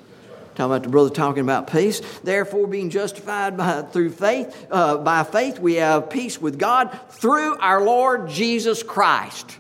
Talking 0.60 0.72
about 0.72 0.82
the 0.82 0.88
brother 0.90 1.08
talking 1.08 1.42
about 1.42 1.72
peace. 1.72 2.02
Therefore, 2.22 2.66
being 2.66 2.90
justified 2.90 3.56
by, 3.56 3.80
through 3.80 4.10
faith, 4.10 4.66
uh, 4.70 4.98
by 4.98 5.22
faith, 5.24 5.58
we 5.58 5.76
have 5.76 6.10
peace 6.10 6.38
with 6.38 6.58
God 6.58 6.90
through 7.08 7.56
our 7.56 7.82
Lord 7.82 8.28
Jesus 8.28 8.82
Christ, 8.82 9.56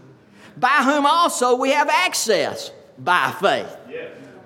by 0.58 0.68
whom 0.68 1.06
also 1.06 1.56
we 1.56 1.70
have 1.70 1.88
access 1.88 2.70
by 2.98 3.34
faith. 3.40 3.74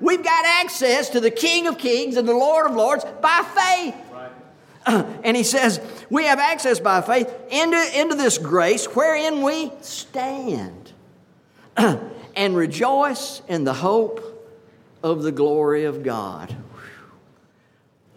We've 0.00 0.22
got 0.22 0.44
access 0.46 1.10
to 1.10 1.18
the 1.18 1.32
King 1.32 1.66
of 1.66 1.76
Kings 1.76 2.16
and 2.16 2.28
the 2.28 2.36
Lord 2.36 2.70
of 2.70 2.76
Lords 2.76 3.04
by 3.20 3.42
faith. 3.56 3.96
and 5.24 5.36
he 5.36 5.42
says, 5.42 5.80
We 6.08 6.26
have 6.26 6.38
access 6.38 6.78
by 6.78 7.00
faith 7.00 7.34
into, 7.50 8.00
into 8.00 8.14
this 8.14 8.38
grace 8.38 8.84
wherein 8.86 9.42
we 9.42 9.72
stand 9.80 10.92
and 11.76 12.56
rejoice 12.56 13.42
in 13.48 13.64
the 13.64 13.74
hope 13.74 14.30
of 15.04 15.22
the 15.22 15.30
glory 15.30 15.84
of 15.84 16.02
God. 16.02 16.56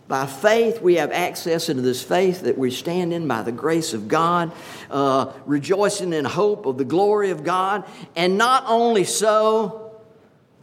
By 0.08 0.26
faith, 0.26 0.82
we 0.82 0.96
have 0.96 1.12
access 1.12 1.68
into 1.68 1.82
this 1.82 2.02
faith 2.02 2.44
that 2.44 2.58
we 2.58 2.72
stand 2.72 3.12
in 3.12 3.28
by 3.28 3.42
the 3.42 3.52
grace 3.52 3.94
of 3.94 4.08
God, 4.08 4.54
uh, 4.90 5.34
rejoicing 5.46 6.14
in 6.14 6.24
hope 6.24 6.66
of 6.66 6.78
the 6.78 6.86
glory 6.86 7.32
of 7.32 7.44
God. 7.44 7.84
And 8.16 8.38
not 8.38 8.64
only 8.68 9.04
so, 9.04 9.92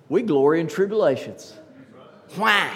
we 0.08 0.22
glory 0.22 0.60
in 0.60 0.66
tribulations. 0.66 1.54
Why? 2.36 2.72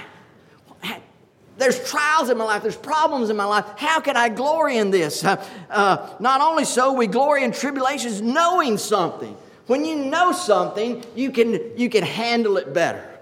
There's 1.56 1.90
trials 1.90 2.28
in 2.28 2.38
my 2.38 2.44
life, 2.44 2.62
there's 2.62 2.76
problems 2.76 3.30
in 3.30 3.36
my 3.36 3.46
life. 3.46 3.64
How 3.76 3.98
can 3.98 4.16
I 4.16 4.28
glory 4.28 4.76
in 4.76 4.90
this? 4.90 5.24
Uh, 5.24 6.16
not 6.20 6.40
only 6.40 6.64
so, 6.64 6.92
we 6.92 7.06
glory 7.06 7.44
in 7.44 7.52
tribulations 7.52 8.22
knowing 8.22 8.78
something. 8.78 9.36
When 9.66 9.84
you 9.84 9.96
know 9.96 10.32
something, 10.32 11.04
you 11.16 11.32
can, 11.32 11.76
you 11.76 11.88
can 11.90 12.04
handle 12.04 12.58
it 12.58 12.72
better. 12.72 13.17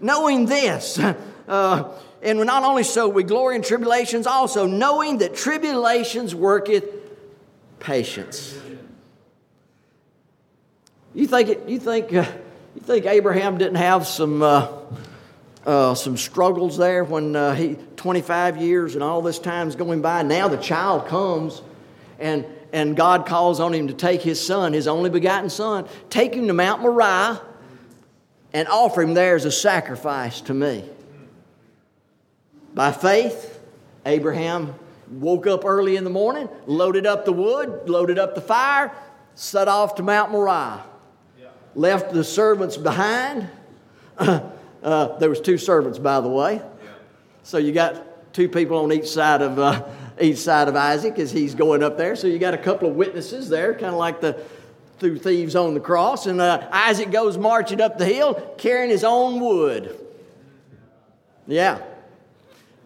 Knowing 0.00 0.46
this, 0.46 0.98
uh, 1.48 1.88
and 2.22 2.38
not 2.40 2.64
only 2.64 2.82
so, 2.82 3.08
we 3.08 3.22
glory 3.22 3.56
in 3.56 3.62
tribulations 3.62 4.26
also, 4.26 4.66
knowing 4.66 5.18
that 5.18 5.34
tribulations 5.34 6.34
worketh 6.34 6.84
patience. 7.78 8.58
You 11.14 11.26
think, 11.26 11.48
it, 11.48 11.68
you 11.68 11.78
think, 11.78 12.12
uh, 12.12 12.26
you 12.74 12.80
think 12.82 13.06
Abraham 13.06 13.56
didn't 13.56 13.76
have 13.76 14.06
some 14.06 14.42
uh, 14.42 14.68
uh, 15.66 15.94
some 15.94 16.16
struggles 16.16 16.76
there 16.78 17.02
when 17.02 17.34
uh, 17.34 17.54
he 17.54 17.76
25 17.96 18.58
years 18.58 18.94
and 18.94 19.02
all 19.02 19.20
this 19.20 19.38
time's 19.38 19.74
going 19.74 20.00
by. 20.00 20.22
Now 20.22 20.48
the 20.48 20.56
child 20.56 21.08
comes 21.08 21.60
and 22.18 22.46
and 22.72 22.96
God 22.96 23.26
calls 23.26 23.58
on 23.60 23.72
him 23.72 23.88
to 23.88 23.94
take 23.94 24.22
his 24.22 24.44
son, 24.44 24.72
his 24.72 24.86
only 24.86 25.10
begotten 25.10 25.50
son, 25.50 25.88
take 26.10 26.34
him 26.34 26.46
to 26.46 26.52
Mount 26.52 26.82
Moriah 26.82 27.40
and 28.52 28.68
offer 28.68 29.02
him 29.02 29.14
there 29.14 29.34
as 29.34 29.44
a 29.44 29.52
sacrifice 29.52 30.40
to 30.42 30.54
me. 30.54 30.84
By 32.74 32.92
faith, 32.92 33.60
Abraham 34.04 34.74
woke 35.10 35.46
up 35.46 35.64
early 35.64 35.96
in 35.96 36.04
the 36.04 36.10
morning, 36.10 36.48
loaded 36.66 37.06
up 37.06 37.24
the 37.24 37.32
wood, 37.32 37.88
loaded 37.88 38.18
up 38.18 38.34
the 38.34 38.40
fire, 38.40 38.92
set 39.34 39.68
off 39.68 39.94
to 39.96 40.02
Mount 40.02 40.30
Moriah, 40.30 40.82
left 41.74 42.12
the 42.12 42.24
servants 42.24 42.76
behind. 42.76 43.48
Uh, 44.82 45.18
there 45.18 45.28
was 45.28 45.40
two 45.40 45.58
servants, 45.58 45.98
by 45.98 46.20
the 46.20 46.28
way. 46.28 46.62
So 47.42 47.58
you 47.58 47.72
got 47.72 48.32
two 48.32 48.48
people 48.48 48.78
on 48.78 48.92
each 48.92 49.08
side 49.08 49.42
of 49.42 49.58
uh, 49.58 49.84
each 50.20 50.38
side 50.38 50.68
of 50.68 50.76
Isaac 50.76 51.18
as 51.18 51.32
he's 51.32 51.56
going 51.56 51.82
up 51.82 51.96
there. 51.96 52.14
So 52.14 52.28
you 52.28 52.38
got 52.38 52.54
a 52.54 52.58
couple 52.58 52.88
of 52.88 52.94
witnesses 52.94 53.48
there, 53.48 53.72
kind 53.72 53.86
of 53.86 53.94
like 53.94 54.20
the 54.20 54.40
two 54.98 55.18
thieves 55.18 55.54
on 55.54 55.74
the 55.74 55.80
cross. 55.80 56.26
And 56.26 56.40
uh, 56.40 56.68
Isaac 56.70 57.10
goes 57.10 57.36
marching 57.38 57.80
up 57.80 57.98
the 57.98 58.06
hill 58.06 58.34
carrying 58.58 58.90
his 58.90 59.04
own 59.04 59.40
wood. 59.40 60.00
Yeah. 61.46 61.80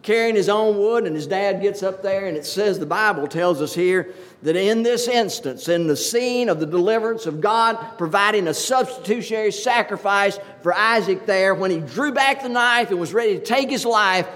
Carrying 0.01 0.35
his 0.35 0.49
own 0.49 0.77
wood, 0.77 1.05
and 1.05 1.15
his 1.15 1.27
dad 1.27 1.61
gets 1.61 1.83
up 1.83 2.01
there, 2.01 2.25
and 2.25 2.35
it 2.35 2.45
says 2.45 2.79
the 2.79 2.87
Bible 2.87 3.27
tells 3.27 3.61
us 3.61 3.75
here 3.75 4.13
that 4.41 4.55
in 4.55 4.81
this 4.81 5.07
instance, 5.07 5.69
in 5.69 5.85
the 5.85 5.95
scene 5.95 6.49
of 6.49 6.59
the 6.59 6.65
deliverance 6.65 7.27
of 7.27 7.39
God 7.39 7.75
providing 7.99 8.47
a 8.47 8.53
substitutionary 8.53 9.51
sacrifice 9.51 10.39
for 10.63 10.73
Isaac 10.73 11.27
there, 11.27 11.53
when 11.53 11.69
he 11.69 11.79
drew 11.79 12.11
back 12.11 12.41
the 12.41 12.49
knife 12.49 12.89
and 12.89 12.99
was 12.99 13.13
ready 13.13 13.37
to 13.37 13.45
take 13.45 13.69
his 13.69 13.85
life, 13.85 14.27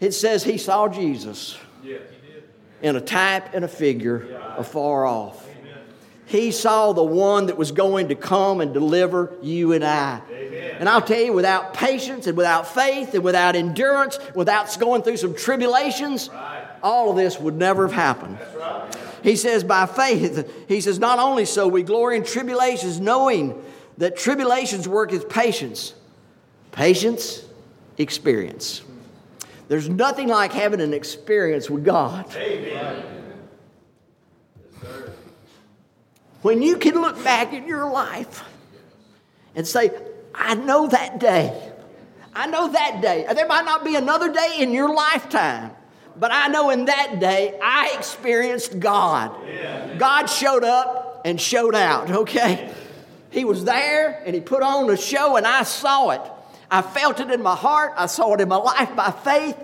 it 0.00 0.12
says 0.12 0.42
he 0.42 0.58
saw 0.58 0.88
Jesus 0.88 1.56
yeah, 1.84 1.98
he 2.80 2.88
in 2.88 2.96
a 2.96 3.00
type 3.00 3.54
and 3.54 3.64
a 3.64 3.68
figure 3.68 4.36
afar 4.58 5.06
off. 5.06 5.43
He 6.26 6.52
saw 6.52 6.92
the 6.92 7.04
one 7.04 7.46
that 7.46 7.58
was 7.58 7.70
going 7.72 8.08
to 8.08 8.14
come 8.14 8.60
and 8.60 8.72
deliver 8.72 9.32
you 9.42 9.72
and 9.72 9.84
I. 9.84 10.22
Amen. 10.30 10.76
And 10.80 10.88
I'll 10.88 11.02
tell 11.02 11.20
you, 11.20 11.32
without 11.32 11.74
patience 11.74 12.26
and 12.26 12.36
without 12.36 12.66
faith 12.66 13.14
and 13.14 13.22
without 13.22 13.56
endurance, 13.56 14.18
without 14.34 14.74
going 14.80 15.02
through 15.02 15.18
some 15.18 15.34
tribulations, 15.34 16.30
right. 16.30 16.66
all 16.82 17.10
of 17.10 17.16
this 17.16 17.38
would 17.38 17.56
never 17.56 17.86
have 17.86 17.94
happened. 17.94 18.38
Right. 18.56 18.96
He 19.22 19.36
says, 19.36 19.64
by 19.64 19.86
faith, 19.86 20.50
he 20.68 20.80
says, 20.80 20.98
not 20.98 21.18
only 21.18 21.44
so, 21.44 21.68
we 21.68 21.82
glory 21.82 22.16
in 22.16 22.24
tribulations, 22.24 23.00
knowing 23.00 23.62
that 23.98 24.16
tribulations 24.16 24.88
work 24.88 25.12
as 25.12 25.24
patience. 25.24 25.94
Patience, 26.72 27.44
experience. 27.98 28.82
There's 29.68 29.88
nothing 29.88 30.28
like 30.28 30.52
having 30.52 30.80
an 30.80 30.92
experience 30.92 31.70
with 31.70 31.84
God. 31.84 32.34
Amen. 32.34 33.13
When 36.44 36.60
you 36.60 36.76
can 36.76 37.00
look 37.00 37.24
back 37.24 37.54
in 37.54 37.66
your 37.66 37.90
life 37.90 38.44
and 39.54 39.66
say, 39.66 39.90
I 40.34 40.54
know 40.54 40.86
that 40.88 41.18
day. 41.18 41.72
I 42.34 42.48
know 42.48 42.70
that 42.70 43.00
day. 43.00 43.24
There 43.34 43.46
might 43.46 43.64
not 43.64 43.82
be 43.82 43.96
another 43.96 44.30
day 44.30 44.56
in 44.58 44.70
your 44.70 44.94
lifetime, 44.94 45.70
but 46.18 46.32
I 46.34 46.48
know 46.48 46.68
in 46.68 46.84
that 46.84 47.18
day 47.18 47.58
I 47.62 47.94
experienced 47.96 48.78
God. 48.78 49.34
God 49.96 50.26
showed 50.26 50.64
up 50.64 51.22
and 51.24 51.40
showed 51.40 51.74
out, 51.74 52.10
okay? 52.10 52.70
He 53.30 53.46
was 53.46 53.64
there 53.64 54.22
and 54.26 54.34
He 54.34 54.42
put 54.42 54.62
on 54.62 54.90
a 54.90 54.98
show 54.98 55.36
and 55.36 55.46
I 55.46 55.62
saw 55.62 56.10
it. 56.10 56.20
I 56.70 56.82
felt 56.82 57.20
it 57.20 57.30
in 57.30 57.42
my 57.42 57.56
heart. 57.56 57.94
I 57.96 58.04
saw 58.04 58.34
it 58.34 58.42
in 58.42 58.48
my 58.50 58.56
life 58.56 58.94
by 58.94 59.12
faith. 59.12 59.56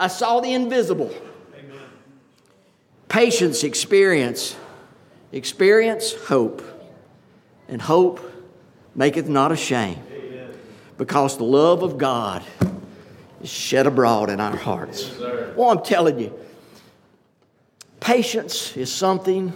I 0.00 0.08
saw 0.08 0.40
the 0.40 0.54
invisible. 0.54 1.14
Amen. 1.54 1.78
Patience, 3.10 3.64
experience. 3.64 4.56
Experience 5.32 6.12
hope, 6.12 6.62
and 7.66 7.80
hope 7.80 8.20
maketh 8.94 9.28
not 9.28 9.50
ashamed, 9.50 10.02
because 10.98 11.38
the 11.38 11.44
love 11.44 11.82
of 11.82 11.96
God 11.96 12.44
is 13.42 13.48
shed 13.48 13.86
abroad 13.86 14.28
in 14.28 14.40
our 14.40 14.56
hearts. 14.56 15.10
well, 15.56 15.70
I'm 15.70 15.82
telling 15.82 16.18
you, 16.18 16.38
patience 17.98 18.76
is 18.76 18.92
something 18.92 19.54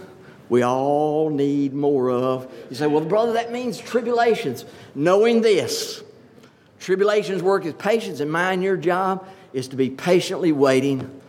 we 0.49 0.63
all 0.63 1.29
need 1.29 1.73
more 1.73 2.09
of. 2.09 2.51
You 2.71 2.75
say, 2.75 2.87
well, 2.87 3.03
brother, 3.03 3.33
that 3.33 3.51
means 3.51 3.77
tribulations. 3.77 4.65
Knowing 4.95 5.41
this, 5.41 6.03
tribulations 6.79 7.43
work 7.43 7.65
as 7.65 7.73
patience, 7.73 8.19
and 8.19 8.31
mine, 8.31 8.63
your 8.63 8.77
job 8.77 9.27
is 9.53 9.67
to 9.67 9.75
be 9.75 9.91
patiently 9.91 10.51
waiting 10.51 11.21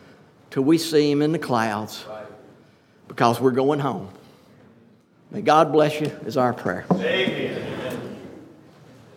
till 0.50 0.62
we 0.62 0.78
see 0.78 1.10
Him 1.10 1.20
in 1.20 1.32
the 1.32 1.38
clouds 1.38 2.04
because 3.08 3.40
we're 3.40 3.50
going 3.50 3.80
home. 3.80 4.08
May 5.30 5.42
God 5.42 5.72
bless 5.72 6.00
you, 6.00 6.06
is 6.24 6.36
our 6.36 6.54
prayer. 6.54 6.84
Amen. 6.90 7.57